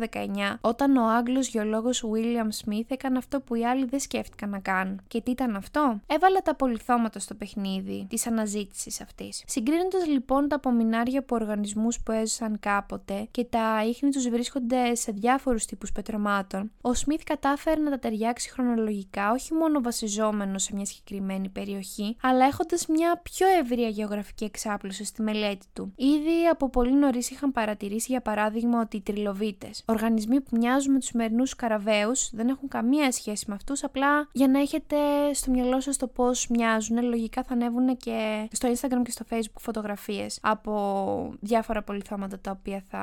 1819, 0.00 0.58
όταν 0.60 0.96
ο 0.96 1.08
Άγγλος 1.08 1.48
γεωλόγος 1.48 2.04
William 2.12 2.64
Smith 2.64 2.86
έκανε 2.86 3.18
αυτό 3.18 3.40
που 3.40 3.54
οι 3.54 3.64
άλλοι 3.64 3.84
δεν 3.84 4.00
σκέφτηκαν 4.00 4.50
να 4.50 4.58
κάνουν. 4.58 5.00
Και 5.08 5.20
τι 5.20 5.30
ήταν 5.30 5.56
αυτό; 5.56 6.00
Έβαλε 6.06 6.38
τα 6.38 6.54
πολυθώματα 6.54 7.18
στο 7.18 7.34
παιχνίδι 7.34 8.06
της 8.08 8.26
αναζήτησης 8.26 9.00
αυτής. 9.00 9.42
Συγκρίνοντας 9.46 10.06
λοιπόν 10.06 10.48
τα 10.48 10.56
απομεινάρια 10.56 11.18
από 11.18 11.34
οργανισμούς 11.34 12.00
που 12.00 12.12
έζησαν 12.12 12.58
κάποτε 12.60 13.28
και 13.30 13.44
τα 13.44 13.84
ίχνη 13.88 14.10
τους 14.10 14.28
βρίσκονται 14.28 14.94
σε 14.94 15.12
διάφορους 15.12 15.64
τύπους 15.64 15.92
πετρωμάτων, 15.92 16.70
ο 16.80 16.94
Σμιθ 16.94 17.22
κατάφερε 17.24 17.80
να 17.80 17.90
τα 17.90 17.98
ταιριάξει 17.98 18.50
χρονολογικά 18.50 19.30
όχι 19.30 19.54
μόνο 19.54 19.80
βασιζόμενο 19.80 20.58
σε 20.58 20.74
μια 20.74 20.84
συγκεκριμένη 20.84 21.48
περιοχή, 21.48 22.16
αλλά 22.28 22.44
έχοντας 22.44 22.86
μια 22.86 23.20
πιο 23.22 23.46
ευρεία 23.60 23.88
γεωγραφική 23.88 24.44
εξάπλωση 24.44 25.04
στη 25.04 25.22
μελέτη 25.22 25.66
του. 25.72 25.92
Ήδη 25.96 26.46
από 26.50 26.68
πολύ 26.68 26.92
νωρίς 26.92 27.30
είχαν 27.30 27.52
παρατηρήσει, 27.52 28.06
για 28.10 28.20
παράδειγμα, 28.20 28.80
ότι 28.80 28.96
οι 28.96 29.00
τριλοβίτες, 29.00 29.82
οργανισμοί 29.86 30.40
που 30.40 30.56
μοιάζουν 30.56 30.92
με 30.92 30.98
τους 30.98 31.08
σημερινούς 31.08 31.56
καραβαίους, 31.56 32.30
δεν 32.32 32.48
έχουν 32.48 32.68
καμία 32.68 33.12
σχέση 33.12 33.44
με 33.48 33.54
αυτούς, 33.54 33.84
απλά 33.84 34.28
για 34.32 34.48
να 34.48 34.60
έχετε 34.60 34.96
στο 35.32 35.50
μυαλό 35.50 35.80
σας 35.80 35.96
το 35.96 36.06
πώς 36.06 36.48
μοιάζουν, 36.48 37.02
λογικά 37.02 37.42
θα 37.42 37.54
ανέβουν 37.54 37.96
και 37.96 38.48
στο 38.52 38.68
Instagram 38.68 39.02
και 39.04 39.10
στο 39.10 39.24
Facebook 39.30 39.60
φωτογραφίες 39.60 40.38
από 40.42 41.34
διάφορα 41.40 41.82
πολυθώματα 41.82 42.38
τα 42.38 42.50
οποία 42.50 42.82
θα, 42.90 43.00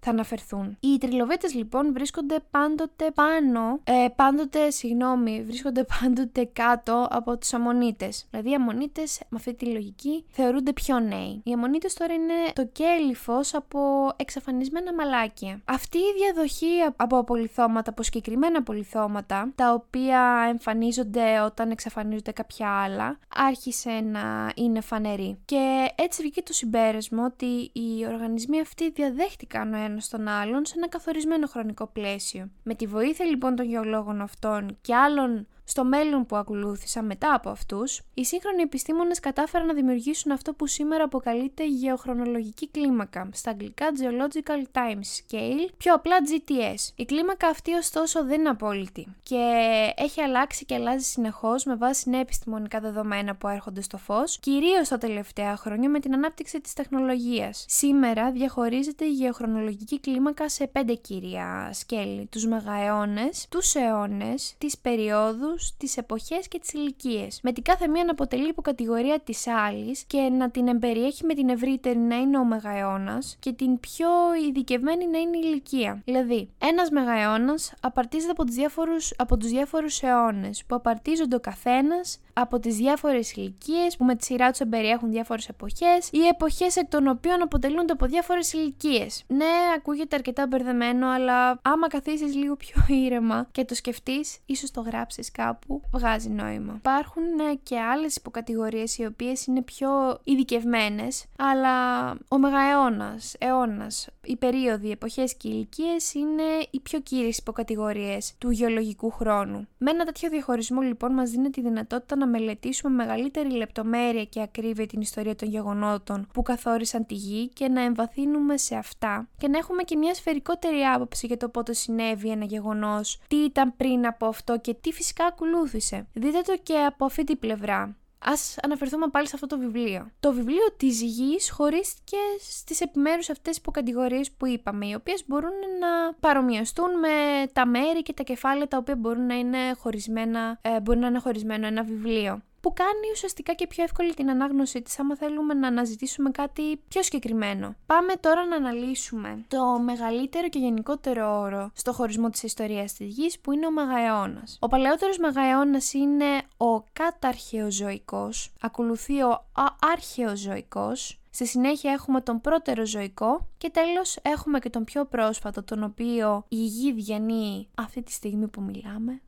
θα 0.00 0.10
αναφερθούν. 0.10 0.76
Οι 0.80 0.98
τριλοβίτες 0.98 1.54
λοιπόν 1.54 1.92
βρίσκονται 1.92 2.36
πάντοτε 2.50 3.10
πάνω, 3.14 3.80
ε, 3.84 4.06
πάντοτε, 4.16 4.70
συγγνώμη, 4.70 5.42
βρίσκονται 5.46 5.86
πάντοτε 6.00 6.48
κάτω 6.52 7.06
από 7.10 7.36
τους 7.38 7.52
αμμονίτες. 7.52 8.26
Δηλαδή, 8.30 8.50
οι 8.50 8.54
αμμονίτε, 8.68 9.02
με 9.28 9.36
αυτή 9.36 9.54
τη 9.54 9.66
λογική, 9.66 10.24
θεωρούνται 10.28 10.72
πιο 10.72 11.00
νέοι. 11.00 11.40
Οι 11.44 11.52
αμμονίτε 11.52 11.88
τώρα 11.98 12.14
είναι 12.14 12.34
το 12.52 12.66
κέλυφος 12.66 13.54
από 13.54 14.10
εξαφανισμένα 14.16 14.94
μαλάκια. 14.94 15.60
Αυτή 15.64 15.98
η 15.98 16.14
διαδοχή 16.22 16.66
από 16.96 17.18
απολυθώματα, 17.18 17.90
από 17.90 18.02
συγκεκριμένα 18.02 18.58
απολυθώματα, 18.58 19.52
τα 19.54 19.72
οποία 19.72 20.46
εμφανίζονται 20.48 21.40
όταν 21.40 21.70
εξαφανίζονται 21.70 22.32
κάποια 22.32 22.68
άλλα, 22.68 23.18
άρχισε 23.28 23.90
να 23.90 24.52
είναι 24.54 24.80
φανερή. 24.80 25.38
Και 25.44 25.88
έτσι 25.94 26.22
βγήκε 26.22 26.42
το 26.42 26.52
συμπέρασμα 26.52 27.24
ότι 27.24 27.70
οι 27.72 28.06
οργανισμοί 28.06 28.60
αυτοί 28.60 28.90
διαδέχτηκαν 28.90 29.74
ο 29.74 29.76
ένας 29.76 30.08
τον 30.08 30.28
άλλον 30.28 30.66
σε 30.66 30.74
ένα 30.76 30.88
καθορισμένο 30.88 31.46
χρονικό 31.46 31.86
πλαίσιο. 31.86 32.50
Με 32.62 32.74
τη 32.74 32.86
βοήθεια 32.86 33.24
λοιπόν 33.24 33.56
των 33.56 33.66
γεωλόγων 33.66 34.20
αυτών 34.20 34.78
και 34.80 34.94
άλλων 34.94 35.46
στο 35.68 35.84
μέλλον 35.84 36.26
που 36.26 36.36
ακολούθησαν 36.36 37.06
μετά 37.06 37.34
από 37.34 37.50
αυτούς, 37.50 38.02
οι 38.14 38.24
σύγχρονοι 38.24 38.62
επιστήμονες 38.62 39.20
κατάφεραν 39.20 39.66
να 39.66 39.74
δημιουργήσουν 39.74 40.32
αυτό 40.32 40.52
που 40.52 40.66
σήμερα 40.66 41.04
αποκαλείται 41.04 41.66
γεωχρονολογική 41.66 42.68
κλίμακα, 42.68 43.28
στα 43.32 43.50
αγγλικά 43.50 43.86
Geological 44.00 44.78
Time 44.78 44.98
Scale, 44.98 45.70
πιο 45.76 45.94
απλά 45.94 46.16
GTS. 46.20 46.92
Η 46.96 47.04
κλίμακα 47.04 47.48
αυτή 47.48 47.72
ωστόσο 47.72 48.24
δεν 48.24 48.40
είναι 48.40 48.48
απόλυτη 48.48 49.06
και 49.22 49.52
έχει 49.96 50.20
αλλάξει 50.20 50.64
και 50.64 50.74
αλλάζει 50.74 51.04
συνεχώς 51.04 51.64
με 51.64 51.76
βάση 51.76 52.10
νέα 52.10 52.20
επιστημονικά 52.20 52.80
δεδομένα 52.80 53.34
που 53.34 53.48
έρχονται 53.48 53.80
στο 53.80 53.98
φως, 53.98 54.38
κυρίως 54.38 54.88
τα 54.88 54.98
τελευταία 54.98 55.56
χρόνια 55.56 55.88
με 55.88 56.00
την 56.00 56.14
ανάπτυξη 56.14 56.60
της 56.60 56.72
τεχνολογίας. 56.72 57.64
Σήμερα 57.68 58.30
διαχωρίζεται 58.30 59.04
η 59.04 59.12
γεωχρονολογική 59.12 60.00
κλίμακα 60.00 60.48
σε 60.48 60.66
πέντε 60.66 60.94
κύρια 60.94 61.70
σκέλη: 61.72 62.26
τους 62.30 62.46
μεγααιώνε, 62.46 63.28
τους 63.48 63.74
αιώνες, 63.74 64.54
τις 64.58 64.78
περιόδους, 64.78 65.55
τις 65.76 65.96
εποχές 65.96 66.48
και 66.48 66.58
τις 66.58 66.72
ηλικίες. 66.72 67.40
Με 67.42 67.52
την 67.52 67.62
κάθε 67.62 67.88
μία 67.88 68.04
να 68.04 68.10
αποτελεί 68.10 68.48
υποκατηγορία 68.48 69.20
της 69.20 69.46
άλλης 69.46 70.04
και 70.04 70.18
να 70.18 70.50
την 70.50 70.68
εμπεριέχει 70.68 71.24
με 71.24 71.34
την 71.34 71.48
ευρύτερη 71.48 71.98
να 71.98 72.16
είναι 72.16 72.38
ο 72.38 72.44
μεγααιώνας 72.44 73.36
και 73.38 73.52
την 73.52 73.80
πιο 73.80 74.08
ειδικευμένη 74.48 75.06
να 75.06 75.18
είναι 75.18 75.36
η 75.36 75.40
ηλικία. 75.44 76.02
Δηλαδή, 76.04 76.48
ένας 76.58 76.90
μεγααιώνας 76.90 77.74
απαρτίζεται 77.80 78.30
από, 78.30 78.44
τους 78.44 78.54
διάφορους, 78.54 79.12
από 79.16 79.36
τους 79.36 79.50
διάφορους 79.50 80.02
αιώνες 80.02 80.64
που 80.66 80.74
απαρτίζονται 80.74 81.36
ο 81.36 81.40
καθένας 81.40 82.18
από 82.38 82.58
τις 82.58 82.76
διάφορες 82.76 83.32
ηλικίες 83.32 83.96
που 83.96 84.04
με 84.04 84.16
τη 84.16 84.24
σειρά 84.24 84.50
τους 84.50 84.60
εμπεριέχουν 84.60 85.10
διάφορες 85.10 85.48
εποχές 85.48 86.08
ή 86.10 86.26
εποχές 86.26 86.76
εκ 86.76 86.88
των 86.88 87.06
οποίων 87.06 87.42
αποτελούνται 87.42 87.92
από 87.92 88.06
διάφορες 88.06 88.52
ηλικίες. 88.52 89.24
Ναι, 89.26 89.44
ακούγεται 89.76 90.16
αρκετά 90.16 90.46
μπερδεμένο, 90.46 91.08
αλλά 91.08 91.58
άμα 91.62 91.88
καθίσεις 91.88 92.34
λίγο 92.34 92.56
πιο 92.56 92.84
ήρεμα 93.04 93.48
και 93.52 93.64
το 93.64 93.74
σκεφτείς, 93.74 94.38
ίσως 94.46 94.70
το 94.70 94.80
γράψεις 94.80 95.30
κάπου, 95.30 95.82
βγάζει 95.92 96.28
νόημα. 96.28 96.74
Υπάρχουν 96.76 97.22
ναι, 97.34 97.54
και 97.62 97.78
άλλες 97.78 98.16
υποκατηγορίες 98.16 98.98
οι 98.98 99.04
οποίες 99.04 99.46
είναι 99.46 99.62
πιο 99.62 99.88
ειδικευμένες, 100.24 101.24
αλλά 101.38 102.08
ο 102.28 102.38
μεγααιώνας, 102.38 103.34
αιώνας, 103.38 104.08
οι 104.24 104.36
περίοδοι, 104.36 104.86
οι 104.86 104.90
εποχές 104.90 105.36
και 105.36 105.48
οι 105.48 105.50
ηλικίες 105.54 106.14
είναι 106.14 106.42
οι 106.70 106.80
πιο 106.80 107.00
κύριες 107.00 107.38
υποκατηγορίες 107.38 108.34
του 108.38 108.50
γεωλογικού 108.50 109.10
χρόνου. 109.10 109.68
Με 109.78 109.90
ένα 109.90 110.04
τέτοιο 110.04 110.28
διαχωρισμό 110.28 110.80
λοιπόν 110.80 111.12
μας 111.12 111.30
δίνει 111.30 111.50
τη 111.50 111.60
δυνατότητα 111.60 112.16
να 112.16 112.25
να 112.26 112.38
μελετήσουμε 112.38 112.94
μεγαλύτερη 112.94 113.50
λεπτομέρεια 113.50 114.24
και 114.24 114.42
ακρίβεια 114.42 114.86
την 114.86 115.00
ιστορία 115.00 115.34
των 115.34 115.48
γεγονότων 115.48 116.28
που 116.32 116.42
καθόρισαν 116.42 117.06
τη 117.06 117.14
γη 117.14 117.48
και 117.48 117.68
να 117.68 117.80
εμβαθύνουμε 117.82 118.56
σε 118.56 118.76
αυτά 118.76 119.28
και 119.38 119.48
να 119.48 119.58
έχουμε 119.58 119.82
και 119.82 119.96
μια 119.96 120.14
σφαιρικότερη 120.14 120.82
άποψη 120.82 121.26
για 121.26 121.36
το 121.36 121.48
πότε 121.48 121.72
συνέβη 121.72 122.30
ένα 122.30 122.44
γεγονός, 122.44 123.20
τι 123.28 123.36
ήταν 123.36 123.76
πριν 123.76 124.06
από 124.06 124.26
αυτό 124.26 124.58
και 124.58 124.74
τι 124.74 124.92
φυσικά 124.92 125.24
ακολούθησε. 125.24 126.06
Δείτε 126.12 126.40
το 126.40 126.56
και 126.62 126.78
από 126.78 127.04
αυτή 127.04 127.24
την 127.24 127.38
πλευρά. 127.38 127.96
Α 128.18 128.32
αναφερθούμε 128.62 129.08
πάλι 129.08 129.26
σε 129.28 129.32
αυτό 129.34 129.46
το 129.46 129.58
βιβλίο. 129.58 130.10
Το 130.20 130.32
βιβλίο 130.32 130.72
της 130.76 131.02
γης 131.02 131.50
χωρίστηκε 131.50 132.16
στις 132.50 132.80
επιμέρους 132.80 133.30
αυτές 133.30 133.56
υποκατηγορίες 133.56 134.30
που 134.32 134.46
είπαμε, 134.46 134.86
οι 134.86 134.94
οποίες 134.94 135.24
μπορούν 135.26 135.54
να 135.80 136.14
παρομοιαστούν 136.20 136.98
με 136.98 137.46
τα 137.52 137.66
μέρη 137.66 138.02
και 138.02 138.12
τα 138.12 138.22
κεφάλαια 138.22 138.68
τα 138.68 138.76
οποία 138.76 138.96
μπορούν 138.96 139.26
να 139.26 139.34
είναι 139.34 139.58
χωρισμένα, 139.78 140.58
ε, 140.62 140.80
μπορεί 140.80 140.98
να 140.98 141.06
είναι 141.06 141.18
χωρισμένο 141.18 141.66
ένα 141.66 141.82
βιβλίο 141.82 142.42
που 142.60 142.72
κάνει 142.72 143.10
ουσιαστικά 143.12 143.52
και 143.52 143.66
πιο 143.66 143.82
εύκολη 143.84 144.14
την 144.14 144.30
ανάγνωσή 144.30 144.82
της 144.82 144.98
άμα 144.98 145.16
θέλουμε 145.16 145.54
να 145.54 145.68
αναζητήσουμε 145.68 146.30
κάτι 146.30 146.80
πιο 146.88 147.02
συγκεκριμένο. 147.02 147.74
Πάμε 147.86 148.12
τώρα 148.20 148.46
να 148.46 148.56
αναλύσουμε 148.56 149.44
το 149.48 149.78
μεγαλύτερο 149.78 150.48
και 150.48 150.58
γενικότερο 150.58 151.40
όρο 151.40 151.70
στο 151.74 151.92
χωρισμό 151.92 152.30
της 152.30 152.42
ιστορίας 152.42 152.92
της 152.92 153.06
γης 153.06 153.40
που 153.40 153.52
είναι 153.52 153.66
ο 153.66 153.72
Μαγαεώνας. 153.72 154.58
Ο 154.60 154.66
παλαιότερος 154.66 155.18
Μαγαεώνας 155.18 155.92
είναι 155.92 156.42
ο 156.56 156.80
καταρχαιοζωικός, 156.80 158.52
ακολουθεί 158.60 159.22
ο 159.22 159.46
αρχαιοζωικός, 159.92 161.20
Στη 161.36 161.46
συνέχεια 161.46 161.92
έχουμε 161.92 162.20
τον 162.20 162.40
πρώτερο 162.40 162.86
ζωικό 162.86 163.46
και 163.58 163.70
τέλος 163.70 164.18
έχουμε 164.22 164.58
και 164.58 164.70
τον 164.70 164.84
πιο 164.84 165.04
πρόσφατο, 165.04 165.62
τον 165.62 165.82
οποίο 165.82 166.44
η 166.48 166.64
γη 166.64 166.92
διανύει 166.92 167.68
αυτή 167.74 168.02
τη 168.02 168.12
στιγμή 168.12 168.48
που 168.48 168.62
μιλάμε, 168.62 169.20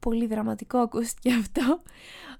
πολύ 0.00 0.26
δραματικό 0.26 0.78
ακούστηκε 0.78 1.32
αυτό, 1.40 1.82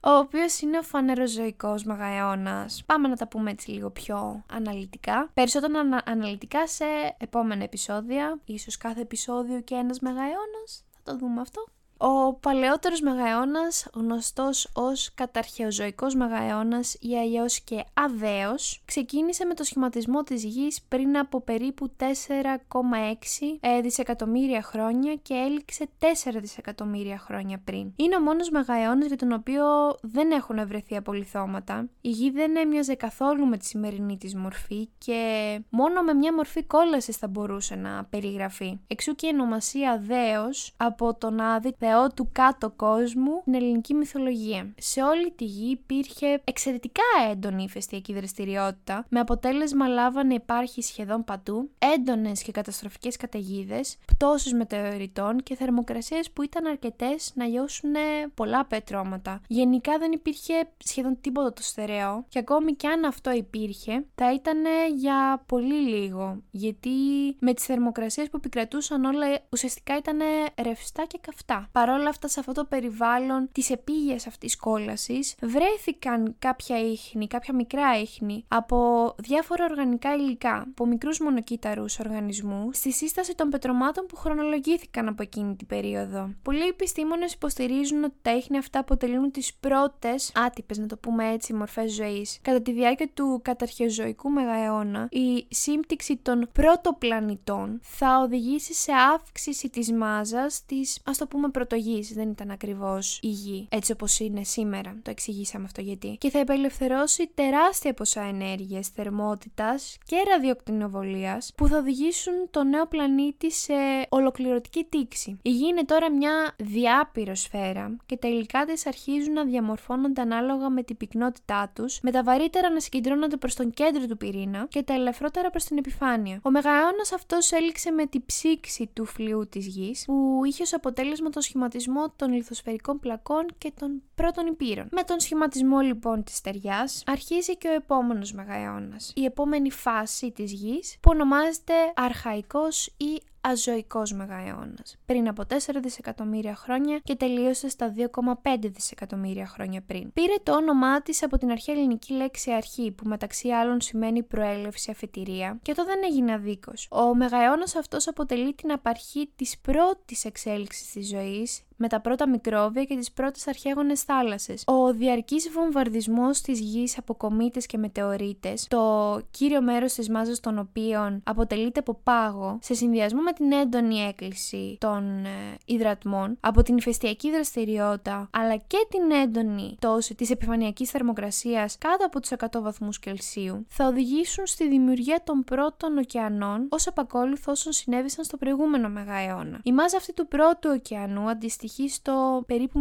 ο 0.01 0.11
οποίος 0.11 0.61
είναι 0.61 0.79
ο 0.79 0.83
φανεροζωικός 0.83 1.85
μαγαεώνας. 1.85 2.83
Πάμε 2.87 3.09
να 3.09 3.17
τα 3.17 3.29
πούμε 3.29 3.51
έτσι 3.51 3.71
λίγο 3.71 3.91
πιο 3.91 4.45
αναλυτικά. 4.53 5.31
Περισσότερο 5.35 5.79
ανα- 5.79 6.03
αναλυτικά 6.07 6.67
σε 6.69 6.85
επόμενα 7.19 7.65
επεισόδια, 7.65 8.41
ίσως 8.45 8.77
κάθε 8.77 9.01
επεισόδιο 9.01 9.61
και 9.61 9.75
ένας 9.75 10.01
μαγαεώνας, 10.01 10.85
θα 10.91 11.01
το 11.13 11.17
δούμε 11.19 11.41
αυτό. 11.41 11.65
Ο 12.01 12.35
παλαιότερος 12.35 13.01
Μεγαεώνας, 13.01 13.87
γνωστός 13.95 14.71
ως 14.73 15.11
καταρχαιοζωικός 15.15 16.15
Μεγαεώνας 16.15 16.97
ή 17.01 17.19
αλλιώς 17.19 17.61
και 17.61 17.85
αδέος, 17.95 18.83
ξεκίνησε 18.85 19.45
με 19.45 19.55
το 19.55 19.65
σχηματισμό 19.65 20.23
της 20.23 20.45
γης 20.45 20.83
πριν 20.89 21.19
από 21.19 21.41
περίπου 21.41 21.91
4,6 21.97 23.59
ε, 23.61 23.81
δισεκατομμύρια 23.81 24.63
χρόνια 24.63 25.15
και 25.15 25.35
έληξε 25.35 25.89
4 26.01 26.05
δισεκατομμύρια 26.41 27.19
χρόνια 27.19 27.61
πριν. 27.65 27.93
Είναι 27.97 28.17
ο 28.17 28.21
μόνος 28.21 28.51
Μεγαεώνας 28.51 29.07
για 29.07 29.17
τον 29.17 29.33
οποίο 29.33 29.65
δεν 30.03 30.31
έχουν 30.31 30.67
βρεθεί 30.67 30.97
απολυθώματα. 30.97 31.89
Η 32.01 32.11
γη 32.11 32.31
δεν 32.31 32.57
έμοιαζε 32.57 32.95
καθόλου 32.95 33.47
με 33.47 33.57
τη 33.57 33.67
σημερινή 33.67 34.17
της 34.17 34.35
μορφή 34.35 34.89
και 34.99 35.61
μόνο 35.71 36.03
με 36.03 36.13
μια 36.15 36.35
μορφή 36.35 36.63
κόλασης 36.63 37.17
θα 37.17 37.29
μπορούσε 37.29 37.75
να 37.75 38.05
περιγραφεί. 38.05 38.79
Εξού 38.87 39.15
και 39.15 39.27
η 39.27 39.31
ονομασία 39.33 39.91
αδέος 39.91 40.75
από 40.77 41.15
τον 41.15 41.41
Άδη 41.41 41.73
θεό 41.89 42.09
του 42.09 42.29
κάτω 42.33 42.71
κόσμου 42.71 43.39
στην 43.41 43.55
ελληνική 43.55 43.95
μυθολογία. 43.95 44.75
Σε 44.79 45.03
όλη 45.03 45.31
τη 45.31 45.45
γη 45.45 45.71
υπήρχε 45.71 46.41
εξαιρετικά 46.45 47.03
έντονη 47.31 47.63
ηφαιστειακή 47.63 48.15
δραστηριότητα, 48.15 49.07
με 49.09 49.21
αποτέλεσμα 49.21 49.89
λάβα 49.89 50.25
να 50.25 50.35
υπάρχει 50.35 50.83
σχεδόν 50.83 51.25
παντού, 51.25 51.71
έντονες 51.95 52.43
και 52.43 52.53
καταστροφικές 52.53 53.17
καταιγίδες, 53.17 53.97
πτώσεις 54.07 54.53
μετεωρητών 54.53 55.43
και 55.43 55.55
θερμοκρασίες 55.55 56.31
που 56.31 56.43
ήταν 56.43 56.67
αρκετές 56.67 57.33
να 57.35 57.47
λιώσουν 57.47 57.95
πολλά 58.35 58.65
πετρώματα. 58.65 59.41
Γενικά 59.49 59.99
δεν 59.99 60.13
υπήρχε 60.13 60.55
σχεδόν 60.79 61.19
τίποτα 61.21 61.53
το 61.53 61.63
στερεό, 61.63 62.25
και 62.29 62.39
ακόμη 62.39 62.73
και 62.73 62.89
αν 62.89 63.05
αυτό 63.05 63.31
υπήρχε, 63.31 64.05
θα 64.15 64.33
ήταν 64.33 64.59
για 64.97 65.43
πολύ 65.47 65.89
λίγο, 65.89 66.43
γιατί 66.51 66.91
με 67.39 67.55
τις 67.55 67.65
θερμοκρασίες 67.65 68.31
που 68.31 68.37
επικρατούσαν 68.37 69.05
όλα 69.05 69.27
ουσιαστικά 69.53 69.97
ήταν 69.97 70.19
ρευστά 70.63 71.05
και 71.05 71.19
καυτά. 71.21 71.69
Παρ' 71.79 71.91
όλα 71.91 72.09
αυτά, 72.09 72.29
σε 72.29 72.41
αυτό 72.41 72.53
το 72.53 72.65
περιβάλλον 72.65 73.49
της 73.53 73.71
επίγειας 73.71 74.27
αυτής 74.27 74.57
κόλασης, 74.57 75.35
βρέθηκαν 75.41 76.35
κάποια 76.39 76.79
ίχνη, 76.91 77.27
κάποια 77.27 77.55
μικρά 77.55 78.01
ίχνη 78.01 78.45
από 78.49 79.15
διάφορα 79.19 79.65
οργανικά 79.65 80.15
υλικά, 80.15 80.57
από 80.57 80.87
μικρούς 80.87 81.21
μονοκύτταρους 81.21 81.99
οργανισμούς, 81.99 82.77
στη 82.77 82.93
σύσταση 82.93 83.35
των 83.35 83.49
πετρωμάτων 83.49 84.07
που 84.07 84.17
χρονολογήθηκαν 84.17 85.09
από 85.09 85.23
εκείνη 85.23 85.57
την 85.57 85.67
περίοδο. 85.67 86.31
Πολλοί 86.43 86.67
επιστήμονες 86.67 87.33
υποστηρίζουν 87.33 88.05
ότι 88.05 88.17
τα 88.23 88.37
ίχνη 88.37 88.59
αυτά 88.59 88.79
αποτελούν 88.79 89.31
τις 89.31 89.55
πρώτες, 89.55 90.33
άτυπες 90.35 90.79
να 90.79 90.87
το 90.87 90.97
πούμε 90.97 91.33
έτσι, 91.33 91.53
μορφές 91.53 91.93
ζωής. 91.93 92.39
Κατά 92.43 92.63
τη 92.63 92.73
διάρκεια 92.73 93.09
του 93.15 93.41
καταρχαιοζωικού 93.45 94.31
μεγααιώνα, 94.31 95.09
η 95.11 95.47
σύμπτυξη 95.49 96.17
των 96.17 96.49
πρωτοπλανητών 96.53 97.81
θα 97.83 98.19
οδηγήσει 98.19 98.75
σε 98.75 98.93
αύξηση 99.15 99.71
της 99.71 99.93
μάζας 99.93 100.65
της, 100.67 101.01
ας 101.05 101.19
το 101.19 101.27
πούμε, 101.27 101.49
πρωτογή. 101.69 102.15
Δεν 102.15 102.31
ήταν 102.31 102.51
ακριβώς 102.51 103.19
η 103.23 103.29
γη, 103.29 103.67
έτσι 103.71 103.93
όπως 103.93 104.19
είναι 104.19 104.45
σήμερα. 104.45 104.97
Το 105.03 105.11
εξηγήσαμε 105.11 105.65
αυτό 105.65 105.81
γιατί. 105.81 106.17
Και 106.21 106.31
θα 106.31 106.41
απελευθερώσει 106.41 107.31
τεράστια 107.35 107.95
ποσά 107.95 108.23
ενέργειας, 108.23 108.89
θερμότητας 108.89 109.99
και 110.05 110.17
ραδιοκτηνοβολίας 110.33 111.53
που 111.57 111.67
θα 111.67 111.79
οδηγήσουν 111.79 112.35
το 112.51 112.65
νέο 112.65 112.87
πλανήτη 112.87 113.53
σε 113.53 113.75
ολοκληρωτική 114.09 114.87
τήξη. 114.89 115.39
Η 115.43 115.51
γη 115.51 115.67
είναι 115.67 115.85
τώρα 115.85 116.13
μια 116.13 116.55
διάπειρο 116.57 117.35
σφαίρα 117.35 117.97
και 118.07 118.17
τα 118.17 118.29
υλικά 118.29 118.65
της 118.65 118.87
αρχίζουν 118.87 119.33
να 119.33 119.45
διαμορφώνονται 119.45 120.21
ανάλογα 120.21 120.71
με 120.71 120.83
την 120.83 120.97
πυκνότητά 120.97 121.71
τους, 121.75 121.99
με 122.03 122.11
τα 122.11 122.23
βαρύτερα 122.23 122.71
να 122.71 122.81
συγκεντρώνονται 122.81 123.37
προς 123.37 123.55
τον 123.55 123.71
κέντρο 123.71 124.07
του 124.07 124.17
πυρήνα 124.17 124.67
και 124.69 124.83
τα 124.83 124.95
ελαφρότερα 124.95 125.51
προς 125.51 125.65
την 125.65 125.79
επιφάνεια. 125.79 126.41
Ο 126.43 126.51
μεγαέωνα 126.51 127.05
αυτός 127.15 127.53
έληξε 127.53 127.91
με 127.91 128.07
την 128.07 128.25
ψήξη 128.27 128.91
του 128.93 129.05
φλοιού 129.05 129.49
της 129.49 129.67
γης, 129.67 130.05
που 130.05 130.41
είχε 130.45 130.63
ως 130.63 130.73
αποτέλεσμα 130.73 131.31
τον 131.31 131.43
σχηματισμό 131.59 132.13
των 132.17 132.33
λιθοσφαιρικών 132.33 132.99
πλακών 132.99 133.47
και 133.59 133.73
των 133.79 134.03
πρώτων 134.15 134.47
υπήρων. 134.47 134.89
Με 134.91 135.03
τον 135.03 135.21
σχηματισμό 135.21 135.81
λοιπόν 135.81 136.25
της 136.25 136.37
στεριάς 136.37 137.03
αρχίζει 137.07 137.57
και 137.57 137.69
ο 137.69 137.73
επόμενος 137.73 138.33
μεγαέωνα. 138.33 138.97
Η 139.15 139.25
επόμενη 139.25 139.71
φάση 139.71 140.31
της 140.31 140.53
γης 140.53 140.97
που 141.01 141.11
ονομάζεται 141.15 141.75
αρχαϊκός 141.95 142.87
ή 142.87 143.23
αζωικός 143.41 144.13
μεγαεώνας, 144.13 144.97
πριν 145.07 145.29
από 145.29 145.45
4 145.45 145.81
δισεκατομμύρια 145.83 146.55
χρόνια 146.55 146.99
και 147.05 147.15
τελείωσε 147.15 147.69
στα 147.69 147.95
2,5 147.97 148.69
δισεκατομμύρια 148.69 149.47
χρόνια 149.47 149.83
πριν. 149.87 150.13
Πήρε 150.13 150.35
το 150.43 150.53
όνομά 150.53 151.03
της 151.03 151.23
από 151.23 151.39
την 151.39 151.51
αρχαία 151.51 151.75
ελληνική 151.75 152.13
λέξη 152.13 152.53
αρχή, 152.53 152.91
που 152.91 153.09
μεταξύ 153.09 153.49
άλλων 153.49 153.81
σημαίνει 153.81 154.23
προέλευση, 154.23 154.91
αφετηρία, 154.91 155.59
και 155.63 155.71
αυτό 155.71 155.85
δεν 155.85 156.01
έγινε 156.05 156.33
αδίκως. 156.33 156.89
Ο 156.91 157.15
μεγαεώνας 157.15 157.77
αυτός 157.77 158.09
αποτελεί 158.09 158.55
την 158.55 158.73
απαρχή 158.73 159.31
της 159.37 159.59
πρώτης 159.59 160.25
εξέλιξης 160.25 160.93
της 160.93 161.09
ζωής 161.09 161.63
με 161.79 161.89
τα 161.89 162.01
πρώτα 162.01 162.29
μικρόβια 162.29 162.85
και 162.85 162.97
τις 162.97 163.13
πρώτες 163.13 163.47
αρχαίγονες 163.49 164.03
θάλασσες. 164.03 164.63
Ο 164.67 164.93
διαρκής 164.93 165.51
βομβαρδισμός 165.51 166.41
της 166.41 166.61
γης 166.61 166.99
από 166.99 167.15
κομήτες 167.15 167.67
και 167.67 167.79
μετεωρίτες, 167.79 168.67
το 168.69 169.21
κύριο 169.31 169.63
μέρος 169.63 169.93
της 169.93 170.09
μάζας 170.09 170.41
των 170.41 170.59
οποίων 170.59 171.21
αποτελείται 171.25 171.81
από 171.81 172.01
πάγο, 172.03 172.59
σε 172.63 172.75
συνδυασμό 172.75 173.21
με 173.21 173.33
την 173.33 173.53
έντονη 173.53 174.01
έκκληση 174.01 174.77
των 174.81 175.25
ε, 175.25 175.31
υδρατμών, 175.65 176.37
από 176.41 176.63
την 176.63 176.77
ηφαιστειακή 176.77 177.31
δραστηριότητα, 177.31 178.29
αλλά 178.33 178.57
και 178.57 178.87
την 178.89 179.11
έντονη 179.11 179.77
τόση 179.79 180.15
της 180.15 180.31
επιφανειακής 180.31 180.91
θερμοκρασίας 180.91 181.79
κάτω 181.79 182.07
από 182.07 182.21
τους 182.21 182.31
100 182.39 182.61
βαθμούς 182.61 182.99
Κελσίου, 182.99 183.67
θα 183.69 183.87
οδηγήσουν 183.87 184.47
στη 184.47 184.69
δημιουργία 184.69 185.21
των 185.25 185.45
πρώτων 185.45 185.99
ωκεανών 185.99 186.67
ως 186.69 186.87
επακόλουθο 186.87 187.53
όσων 187.53 187.73
συνέβησαν 187.73 188.25
στο 188.25 188.37
προηγούμενο 188.37 188.89
μεγαεώνα. 188.89 189.61
Η 189.63 189.73
μάζα 189.73 189.97
αυτή 189.97 190.13
του 190.15 190.29
πρώτου 190.29 190.71
ωκεανού 190.75 191.29
αντιστοιχεί 191.29 191.68
αντιστοιχεί 191.69 191.89
στο 191.89 192.45
περίπου 192.47 192.81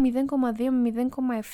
0,2 0.57 0.63
με 0.69 1.09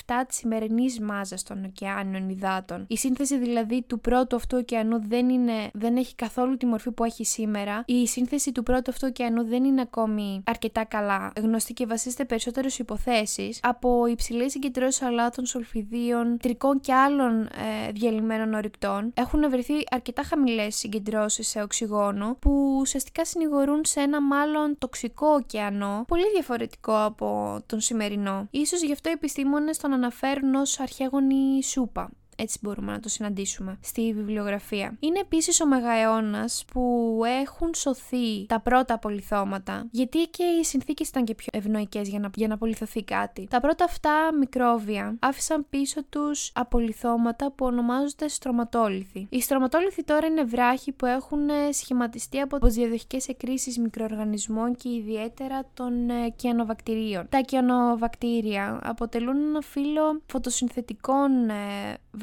0,7 0.06 0.14
της 0.28 0.36
σημερινής 0.36 1.00
μάζας 1.00 1.42
των 1.42 1.64
ωκεάνιων 1.64 2.28
υδάτων. 2.28 2.84
Η 2.88 2.96
σύνθεση 2.96 3.38
δηλαδή 3.38 3.82
του 3.82 4.00
πρώτου 4.00 4.36
αυτού 4.36 4.58
ωκεανού 4.60 5.08
δεν, 5.08 5.28
είναι, 5.28 5.70
δεν 5.72 5.96
έχει 5.96 6.14
καθόλου 6.14 6.56
τη 6.56 6.66
μορφή 6.66 6.90
που 6.90 7.04
έχει 7.04 7.24
σήμερα. 7.24 7.82
Η 7.86 8.06
σύνθεση 8.06 8.52
του 8.52 8.62
πρώτου 8.62 8.90
αυτού 8.90 9.06
ωκεανού 9.10 9.44
δεν 9.44 9.64
είναι 9.64 9.80
ακόμη 9.80 10.42
αρκετά 10.46 10.84
καλά 10.84 11.32
γνωστή 11.36 11.72
και 11.72 11.86
βασίζεται 11.86 12.24
περισσότερο 12.24 12.68
σε 12.68 12.82
υποθέσεις 12.82 13.60
από 13.62 14.06
υψηλές 14.06 14.52
συγκεντρώσεις 14.52 15.02
αλάτων, 15.02 15.46
σολφιδίων, 15.46 16.36
τρικών 16.42 16.80
και 16.80 16.92
άλλων 16.92 17.42
ε, 17.42 17.92
διαλυμένων 17.92 18.54
ορυκτών. 18.54 19.12
Έχουν 19.14 19.50
βρεθεί 19.50 19.74
αρκετά 19.90 20.22
χαμηλές 20.22 20.76
συγκεντρώσεις 20.76 21.48
σε 21.48 21.62
οξυγόνο 21.62 22.36
που 22.40 22.76
ουσιαστικά 22.80 23.24
συνηγορούν 23.24 23.80
σε 23.84 24.00
ένα 24.00 24.22
μάλλον 24.22 24.76
τοξικό 24.78 25.26
ωκεανό, 25.26 26.04
πολύ 26.08 26.30
διαφορετικό 26.32 27.04
από 27.04 27.23
τον 27.66 27.80
σημερινό. 27.80 28.46
Ίσως 28.50 28.82
γι' 28.82 28.92
αυτό 28.92 29.08
οι 29.08 29.12
επιστήμονες 29.12 29.78
τον 29.78 29.92
αναφέρουν 29.92 30.54
ως 30.54 30.80
αρχαίγονη 30.80 31.62
σούπα. 31.62 32.10
Έτσι 32.36 32.58
μπορούμε 32.62 32.92
να 32.92 33.00
το 33.00 33.08
συναντήσουμε 33.08 33.78
στη 33.80 34.12
βιβλιογραφία. 34.12 34.96
Είναι 35.00 35.18
επίσης 35.18 35.60
ο 35.60 35.66
Μεγαεώνας 35.66 36.64
που 36.72 37.20
έχουν 37.42 37.74
σωθεί 37.74 38.46
τα 38.46 38.60
πρώτα 38.60 38.94
απολυθώματα, 38.94 39.86
γιατί 39.90 40.18
και 40.18 40.44
οι 40.44 40.64
συνθήκες 40.64 41.08
ήταν 41.08 41.24
και 41.24 41.34
πιο 41.34 41.48
ευνοϊκές 41.52 42.08
για 42.08 42.18
να, 42.18 42.30
για 42.34 42.48
να 42.48 42.54
απολυθωθεί 42.54 43.02
κάτι. 43.02 43.46
Τα 43.50 43.60
πρώτα 43.60 43.84
αυτά 43.84 44.34
μικρόβια 44.38 45.16
άφησαν 45.18 45.66
πίσω 45.70 46.04
τους 46.04 46.50
απολυθώματα 46.54 47.52
που 47.52 47.66
ονομάζονται 47.66 48.28
στρωματόλιθοι. 48.28 49.26
Οι 49.30 49.40
στρωματόλιθοι 49.40 50.04
τώρα 50.04 50.26
είναι 50.26 50.44
βράχοι 50.44 50.92
που 50.92 51.06
έχουν 51.06 51.48
ε, 51.48 51.72
σχηματιστεί 51.72 52.40
από 52.40 52.58
διαδοχικές 52.66 53.28
εκρήσεις 53.28 53.78
μικροοργανισμών 53.78 54.74
και 54.74 54.88
ιδιαίτερα 54.88 55.62
των 55.74 56.10
ε, 56.10 56.28
κιανοβακτηρίων. 56.36 57.26
Τα 57.28 57.40
κιανοβακτήρια 57.40 58.80
αποτελούν 58.82 59.36
ένα 59.36 59.60
φύλλο 59.60 60.20
φωτοσυνθετικών 60.26 61.48
ε, 61.48 61.54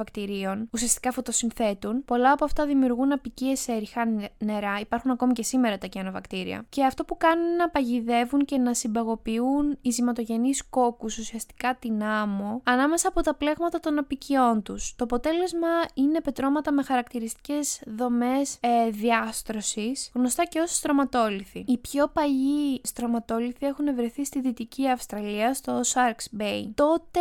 βακτηρίων, 0.01 0.67
ουσιαστικά 0.71 1.11
φωτοσυνθέτουν. 1.11 2.05
Πολλά 2.05 2.31
από 2.31 2.45
αυτά 2.45 2.65
δημιουργούν 2.65 3.11
απικίες 3.11 3.59
σε 3.59 3.73
ριχά 3.73 4.05
νερά, 4.37 4.79
υπάρχουν 4.79 5.11
ακόμη 5.11 5.33
και 5.33 5.43
σήμερα 5.43 5.77
τα 5.77 5.87
κιανοβακτήρια. 5.87 6.65
Και 6.69 6.83
αυτό 6.85 7.03
που 7.05 7.17
κάνουν 7.17 7.41
είναι 7.47 7.55
να 7.55 7.69
παγιδεύουν 7.69 8.45
και 8.45 8.57
να 8.57 8.73
συμπαγοποιούν 8.73 9.77
οι 9.81 9.89
ζυματογενείς 9.89 10.69
κόκκους, 10.69 11.17
ουσιαστικά 11.17 11.75
την 11.75 12.03
άμμο, 12.03 12.61
ανάμεσα 12.63 13.07
από 13.07 13.21
τα 13.21 13.35
πλέγματα 13.35 13.79
των 13.79 13.97
απικιών 13.97 14.61
τους. 14.63 14.93
Το 14.95 15.03
αποτέλεσμα 15.03 15.67
είναι 15.93 16.21
πετρώματα 16.21 16.71
με 16.71 16.83
χαρακτηριστικές 16.83 17.81
δομές 17.85 18.57
ε, 18.59 18.89
διάστρωσης, 18.89 20.11
γνωστά 20.13 20.45
και 20.45 20.59
ως 20.59 20.75
στρωματόλιθοι. 20.75 21.63
Οι 21.67 21.77
πιο 21.77 22.07
παλιοί 22.07 22.81
στρωματόλιθοι 22.83 23.65
έχουν 23.65 23.95
βρεθεί 23.95 24.25
στη 24.25 24.39
Δυτική 24.41 24.89
Αυστραλία, 24.89 25.53
στο 25.53 25.81
Sharks 25.93 26.41
Bay. 26.41 26.69
Τότε, 26.75 27.19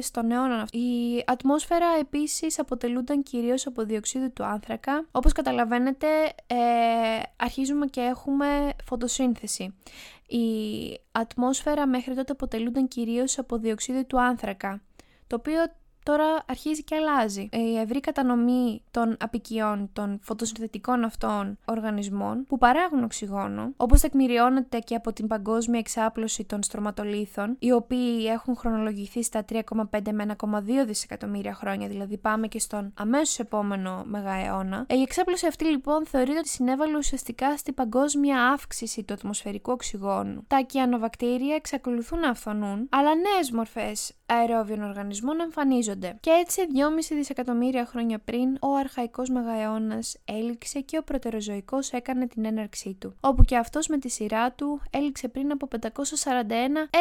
στον 0.00 0.30
αιώνα 0.30 0.62
αυτό, 0.62 0.78
η 0.78 1.22
ατμόσφαιρα 1.26 1.95
επίσης 1.96 2.58
αποτελούνταν 2.58 3.22
κυρίως 3.22 3.66
από 3.66 3.84
διοξείδιο 3.84 4.30
του 4.30 4.44
άνθρακα. 4.44 5.06
Όπως 5.10 5.32
καταλαβαίνετε, 5.32 6.06
ε, 6.46 6.56
αρχίζουμε 7.36 7.86
και 7.86 8.00
έχουμε 8.00 8.72
φωτοσύνθεση. 8.84 9.74
Η 10.26 10.46
ατμόσφαιρα 11.12 11.86
μέχρι 11.86 12.14
τότε 12.14 12.32
αποτελούνταν 12.32 12.88
κυρίως 12.88 13.38
από 13.38 13.58
διοξείδιο 13.58 14.04
του 14.04 14.20
άνθρακα, 14.20 14.82
το 15.26 15.36
οποίο 15.36 15.58
τώρα 16.06 16.44
αρχίζει 16.46 16.84
και 16.84 16.94
αλλάζει. 16.94 17.48
Η 17.52 17.78
ευρύ 17.78 18.00
κατανομή 18.00 18.82
των 18.90 19.16
απικιών 19.20 19.90
των 19.92 20.18
φωτοσυνθετικών 20.22 21.04
αυτών 21.04 21.58
οργανισμών 21.64 22.44
που 22.48 22.58
παράγουν 22.58 23.04
οξυγόνο, 23.04 23.72
όπως 23.76 24.00
τεκμηριώνεται 24.00 24.78
και 24.78 24.94
από 24.94 25.12
την 25.12 25.26
παγκόσμια 25.26 25.78
εξάπλωση 25.78 26.44
των 26.44 26.62
στρωματολίθων, 26.62 27.56
οι 27.58 27.72
οποίοι 27.72 28.26
έχουν 28.28 28.56
χρονολογηθεί 28.56 29.22
στα 29.22 29.44
3,5 29.48 29.60
με 30.12 30.36
1,2 30.40 30.58
δισεκατομμύρια 30.86 31.54
χρόνια, 31.54 31.88
δηλαδή 31.88 32.16
πάμε 32.16 32.46
και 32.46 32.58
στον 32.58 32.92
αμέσως 32.98 33.38
επόμενο 33.38 34.02
μεγααιώνα. 34.06 34.86
Η 34.88 35.02
εξάπλωση 35.02 35.46
αυτή 35.46 35.64
λοιπόν 35.64 36.06
θεωρείται 36.06 36.38
ότι 36.38 36.48
συνέβαλε 36.48 36.96
ουσιαστικά 36.96 37.56
στην 37.56 37.74
παγκόσμια 37.74 38.42
αύξηση 38.46 39.02
του 39.02 39.12
ατμοσφαιρικού 39.12 39.72
οξυγόνου. 39.72 40.44
Τα 40.46 40.60
κιανοβακτήρια 40.60 41.54
εξακολουθούν 41.54 42.18
να 42.18 42.28
αυθονούν, 42.28 42.88
αλλά 42.90 43.10
νέες 43.14 43.50
μορφές 43.50 44.12
αερόβιων 44.26 44.82
οργανισμών 44.82 45.40
εμφανίζονται. 45.40 45.95
Και 46.20 46.30
έτσι 46.30 46.60
2,5 47.10 47.14
δισεκατομμύρια 47.16 47.86
χρόνια 47.86 48.18
πριν 48.18 48.56
ο 48.60 48.74
αρχαϊκός 48.74 49.28
μεγαεώνας 49.28 50.16
έληξε 50.24 50.80
και 50.80 50.98
ο 50.98 51.02
προτεροζωικός 51.02 51.90
έκανε 51.90 52.26
την 52.26 52.44
έναρξή 52.44 52.96
του, 53.00 53.16
όπου 53.20 53.44
και 53.44 53.56
αυτός 53.56 53.86
με 53.86 53.98
τη 53.98 54.08
σειρά 54.08 54.52
του 54.52 54.80
έληξε 54.90 55.28
πριν 55.28 55.50
από 55.50 55.68
541 55.80 55.82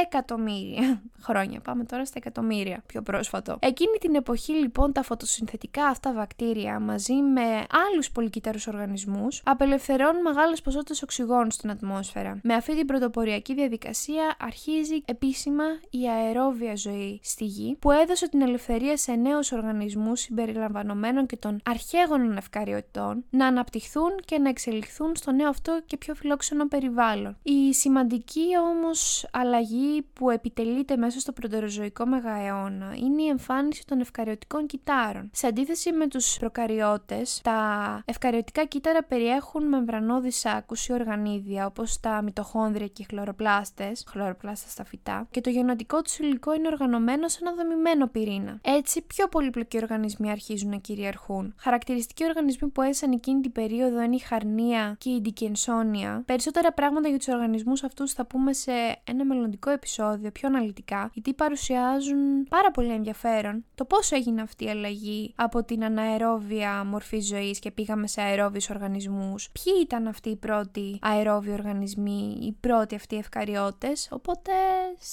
εκατομμύρια 0.05 1.01
χρόνια. 1.25 1.59
Πάμε 1.59 1.83
τώρα 1.83 2.05
στα 2.05 2.15
εκατομμύρια, 2.17 2.83
πιο 2.85 3.01
πρόσφατο. 3.01 3.57
Εκείνη 3.61 3.97
την 3.99 4.15
εποχή 4.15 4.51
λοιπόν 4.51 4.93
τα 4.93 5.03
φωτοσυνθετικά 5.03 5.85
αυτά 5.85 6.13
βακτήρια 6.13 6.79
μαζί 6.79 7.13
με 7.13 7.65
άλλους 7.87 8.11
πολυκύτταρους 8.11 8.67
οργανισμούς 8.67 9.41
απελευθερώνουν 9.45 10.21
μεγάλες 10.21 10.61
ποσότητες 10.61 11.01
οξυγόνου 11.01 11.51
στην 11.51 11.69
ατμόσφαιρα. 11.69 12.39
Με 12.43 12.53
αυτή 12.53 12.75
την 12.75 12.85
πρωτοποριακή 12.85 13.53
διαδικασία 13.53 14.35
αρχίζει 14.39 15.01
επίσημα 15.05 15.63
η 15.89 16.09
αερόβια 16.09 16.75
ζωή 16.75 17.19
στη 17.23 17.45
γη 17.45 17.75
που 17.79 17.91
έδωσε 17.91 18.29
την 18.29 18.41
ελευθερία 18.41 18.84
σε 18.93 19.11
νέους 19.11 19.51
οργανισμούς 19.51 20.19
συμπεριλαμβανομένων 20.19 21.25
και 21.25 21.37
των 21.37 21.61
αρχαίγωνων 21.65 22.37
ευκαριωτών 22.37 23.23
να 23.29 23.47
αναπτυχθούν 23.47 24.11
και 24.25 24.37
να 24.37 24.49
εξελιχθούν 24.49 25.15
στο 25.15 25.31
νέο 25.31 25.49
αυτό 25.49 25.81
και 25.85 25.97
πιο 25.97 26.15
φιλόξενο 26.15 26.67
περιβάλλον. 26.67 27.37
Η 27.41 27.73
σημαντική 27.73 28.45
όμως 28.71 29.27
αλλαγή 29.31 30.05
που 30.13 30.29
επιτελείται 30.29 30.97
μέσα 30.97 31.19
στο 31.19 31.31
πρωτοροζωικό 31.31 32.05
μεγααιώνα 32.05 32.93
είναι 32.95 33.21
η 33.21 33.27
εμφάνιση 33.27 33.85
των 33.85 33.99
ευκαριωτικών 33.99 34.65
κυτάρων. 34.65 35.29
Σε 35.33 35.47
αντίθεση 35.47 35.91
με 35.91 36.07
τους 36.07 36.37
προκαριώτες, 36.39 37.39
τα 37.43 38.01
ευκαριωτικά 38.05 38.65
κύτταρα 38.65 39.03
περιέχουν 39.03 39.67
μεμβρανώδη 39.67 40.31
σάκους 40.31 40.87
ή 40.87 40.93
οργανίδια 40.93 41.65
όπως 41.65 41.99
τα 41.99 42.21
μυτοχόνδρια 42.21 42.87
και 42.87 43.01
οι 43.01 43.05
χλωροπλάστες, 43.09 44.03
χλωροπλάστες 44.07 44.71
στα 44.71 44.83
φυτά 44.83 45.27
και 45.31 45.41
το 45.41 45.49
γενετικό 45.49 46.01
του 46.01 46.11
υλικό 46.19 46.53
είναι 46.53 46.67
οργανωμένο 46.67 47.27
σε 47.27 47.39
ένα 47.41 47.53
δομημένο 47.53 48.07
πυρήνα. 48.07 48.59
Έτσι, 48.77 49.01
πιο 49.01 49.27
πολύπλοκοι 49.27 49.77
οργανισμοί 49.77 50.31
αρχίζουν 50.31 50.69
να 50.69 50.77
κυριαρχούν. 50.77 51.53
Χαρακτηριστικοί 51.57 52.23
οργανισμοί 52.23 52.69
που 52.69 52.81
έζησαν 52.81 53.11
εκείνη 53.11 53.41
την 53.41 53.51
περίοδο 53.51 54.01
είναι 54.01 54.15
η 54.15 54.19
χαρνία 54.19 54.95
και 54.97 55.09
η 55.09 55.21
ντικενσόνια. 55.21 56.23
Περισσότερα 56.25 56.73
πράγματα 56.73 57.07
για 57.07 57.17
τους 57.17 57.27
οργανισμούς 57.27 57.83
αυτούς 57.83 58.13
θα 58.13 58.25
πούμε 58.25 58.53
σε 58.53 58.71
ένα 59.03 59.25
μελλοντικό 59.25 59.69
επεισόδιο 59.69 60.31
πιο 60.31 60.47
αναλυτικά, 60.47 61.09
γιατί 61.13 61.33
παρουσιάζουν 61.33 62.43
πάρα 62.49 62.71
πολύ 62.71 62.91
ενδιαφέρον 62.91 63.65
το 63.75 63.85
πώς 63.85 64.11
έγινε 64.11 64.41
αυτή 64.41 64.65
η 64.65 64.69
αλλαγή 64.69 65.33
από 65.35 65.63
την 65.63 65.83
αναερόβια 65.83 66.83
μορφή 66.83 67.19
ζωής 67.19 67.59
και 67.59 67.71
πήγαμε 67.71 68.07
σε 68.07 68.21
αερόβιους 68.21 68.69
οργανισμούς. 68.69 69.49
Ποιοι 69.51 69.73
ήταν 69.81 70.07
αυτοί 70.07 70.29
οι 70.29 70.35
πρώτοι 70.35 70.99
αερόβιοι 71.01 71.53
οργανισμοί, 71.53 72.37
οι 72.41 72.57
πρώτοι 72.59 72.95
αυτοί 72.95 73.15
ευκαριώτες. 73.15 74.07
Οπότε, 74.11 74.51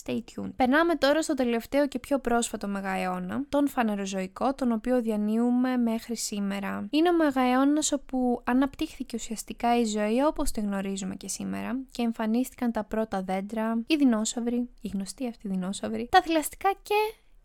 stay 0.03 0.17
tuned. 0.17 0.51
Περνάμε 0.57 0.95
τώρα 0.95 1.23
στο 1.23 1.35
τελευταίο 1.35 1.89
και 1.89 1.99
πιο 1.99 2.19
πρόσφατο 2.19 2.69
μεγααιώνα, 2.69 3.45
τον 3.53 3.69
φανεροζωικό, 3.69 4.55
τον 4.55 4.73
οποίο 4.73 5.01
διανύουμε 5.01 5.77
μέχρι 5.77 6.17
σήμερα. 6.17 6.87
Είναι 6.91 7.09
ο 7.09 7.13
μεγααιώνας 7.13 7.93
όπου 7.93 8.41
αναπτύχθηκε 8.45 9.17
ουσιαστικά 9.17 9.79
η 9.79 9.85
ζωή 9.85 10.23
όπως 10.23 10.51
τη 10.51 10.61
γνωρίζουμε 10.61 11.15
και 11.15 11.29
σήμερα 11.29 11.79
και 11.91 12.03
εμφανίστηκαν 12.03 12.73
τα 12.73 12.85
πρώτα 12.85 13.23
δέντρα, 13.23 13.83
οι 13.87 13.97
δεινόσαυροι, 13.97 14.69
οι 14.81 14.89
γνωστοί 14.89 15.29
αυτοί 15.29 15.49
δεινόσαυροι, 15.49 16.09
τα 16.11 16.23
θηλαστικά 16.23 16.71
και 16.83 16.95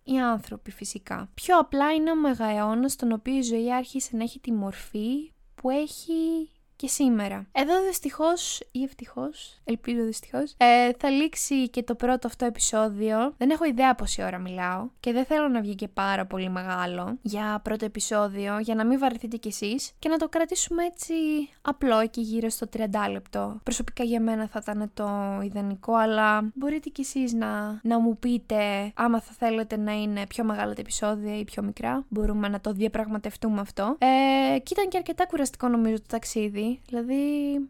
οι 0.04 0.20
άνθρωποι 0.20 0.72
φυσικά. 0.72 1.30
Πιο 1.34 1.60
απλά 1.60 1.94
είναι 1.94 2.12
ο 2.12 2.16
μεγααιώνας 2.16 2.92
στον 2.92 3.12
οποίο 3.12 3.36
η 3.36 3.42
ζωή 3.42 3.74
άρχισε 3.74 4.18
να 4.18 4.24
έχει 4.24 4.40
τη 4.40 4.52
μορφή 4.52 5.32
που 5.56 5.70
έχει 5.70 6.50
και 6.78 6.88
σήμερα. 6.88 7.46
Εδώ 7.52 7.74
δυστυχώς 7.88 8.60
ή 8.72 8.84
ευτυχώς, 8.84 9.60
ελπίζω 9.64 10.04
δυστυχώς, 10.04 10.54
ε, 10.58 10.92
θα 10.98 11.10
λήξει 11.10 11.70
και 11.70 11.84
το 11.84 11.96
πρώτο 11.96 12.28
αυτό 12.28 12.46
επεισόδιο. 12.46 13.34
Δεν 13.38 13.50
έχω 13.50 13.66
ιδέα 13.66 13.96
πόση 13.96 14.24
ώρα 14.24 14.38
μιλάω 14.38 14.90
και 15.00 15.12
δεν 15.12 15.26
θέλω 15.26 15.48
να 15.48 15.62
βγει 15.62 15.76
και 15.76 15.88
πάρα 15.88 16.26
πολύ 16.26 16.50
μεγάλο 16.50 17.18
για 17.22 17.60
πρώτο 17.64 17.86
επεισόδιο, 17.86 18.60
για 18.60 18.76
να 18.76 18.86
μην 18.86 19.00
βαρεθείτε 19.00 19.38
κι 19.38 19.48
εσείς 19.48 19.92
και 20.00 20.10
να 20.10 20.18
το 20.18 20.30
κρατήσουμε 20.30 20.84
έτσι 20.84 21.14
απλό 21.62 22.00
εκεί 22.00 22.22
γύρω 22.22 22.50
στο 22.50 22.68
30 22.78 22.84
λεπτό. 23.12 23.60
Προσωπικά 23.64 24.04
για 24.04 24.22
μένα 24.22 24.48
θα 24.48 24.60
ήταν 24.62 24.92
το 24.94 25.40
ιδανικό, 25.44 25.96
αλλά 25.96 26.52
μπορείτε 26.54 26.90
κι 26.90 27.02
εσείς 27.02 27.34
να, 27.34 27.80
να 27.84 28.00
μου 28.00 28.18
πείτε 28.18 28.92
άμα 28.96 29.22
θα 29.22 29.32
θέλετε 29.38 29.78
να 29.78 29.92
είναι 29.92 30.28
πιο 30.28 30.44
μεγάλα 30.44 30.74
τα 30.74 30.82
επεισόδια 30.82 31.38
ή 31.40 31.44
πιο 31.44 31.64
μικρά. 31.64 32.06
Μπορούμε 32.10 32.48
να 32.48 32.60
το 32.60 32.72
διαπραγματευτούμε 32.72 33.60
αυτό. 33.60 33.96
Ε, 34.00 34.60
και 34.60 34.74
ήταν 34.74 34.88
και 34.90 34.98
αρκετά 34.98 35.26
κουραστικό 35.26 35.68
νομίζω 35.68 35.96
το 35.96 36.08
ταξίδι 36.08 36.67
Δηλαδή 36.88 37.22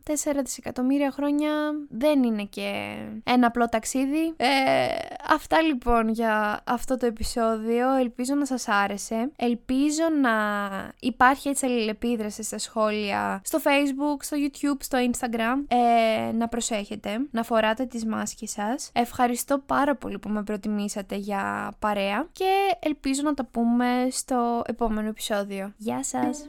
4 0.07 0.11
δισεκατομμύρια 0.43 1.11
χρόνια 1.11 1.49
δεν 1.89 2.23
είναι 2.23 2.43
και 2.43 2.95
ένα 3.23 3.47
απλό 3.47 3.69
ταξίδι. 3.69 4.33
Ε, 4.37 4.47
αυτά 5.29 5.61
λοιπόν 5.61 6.09
για 6.09 6.61
αυτό 6.63 6.97
το 6.97 7.05
επεισόδιο. 7.05 7.93
Ελπίζω 7.93 8.35
να 8.35 8.45
σας 8.45 8.67
άρεσε. 8.67 9.31
Ελπίζω 9.35 10.03
να 10.21 10.31
υπάρχει 10.99 11.49
έτσι 11.49 11.65
αλληλεπίδραση 11.65 12.43
στα 12.43 12.57
σχόλια 12.57 13.41
στο 13.43 13.59
facebook, 13.63 14.17
στο 14.19 14.37
youtube, 14.39 14.77
στο 14.79 14.97
instagram. 15.11 15.65
Ε, 15.67 16.31
να 16.31 16.47
προσέχετε, 16.47 17.09
να 17.31 17.43
φοράτε 17.43 17.85
τις 17.85 18.05
μάσκες 18.05 18.51
σας. 18.51 18.89
Ευχαριστώ 18.93 19.59
πάρα 19.65 19.95
πολύ 19.95 20.19
που 20.19 20.29
με 20.29 20.43
προτιμήσατε 20.43 21.15
για 21.15 21.73
παρέα 21.79 22.27
και 22.31 22.75
ελπίζω 22.79 23.21
να 23.23 23.33
τα 23.33 23.45
πούμε 23.45 24.07
στο 24.11 24.61
επόμενο 24.65 25.07
επεισόδιο. 25.07 25.73
Γεια 25.77 26.03
σας! 26.03 26.45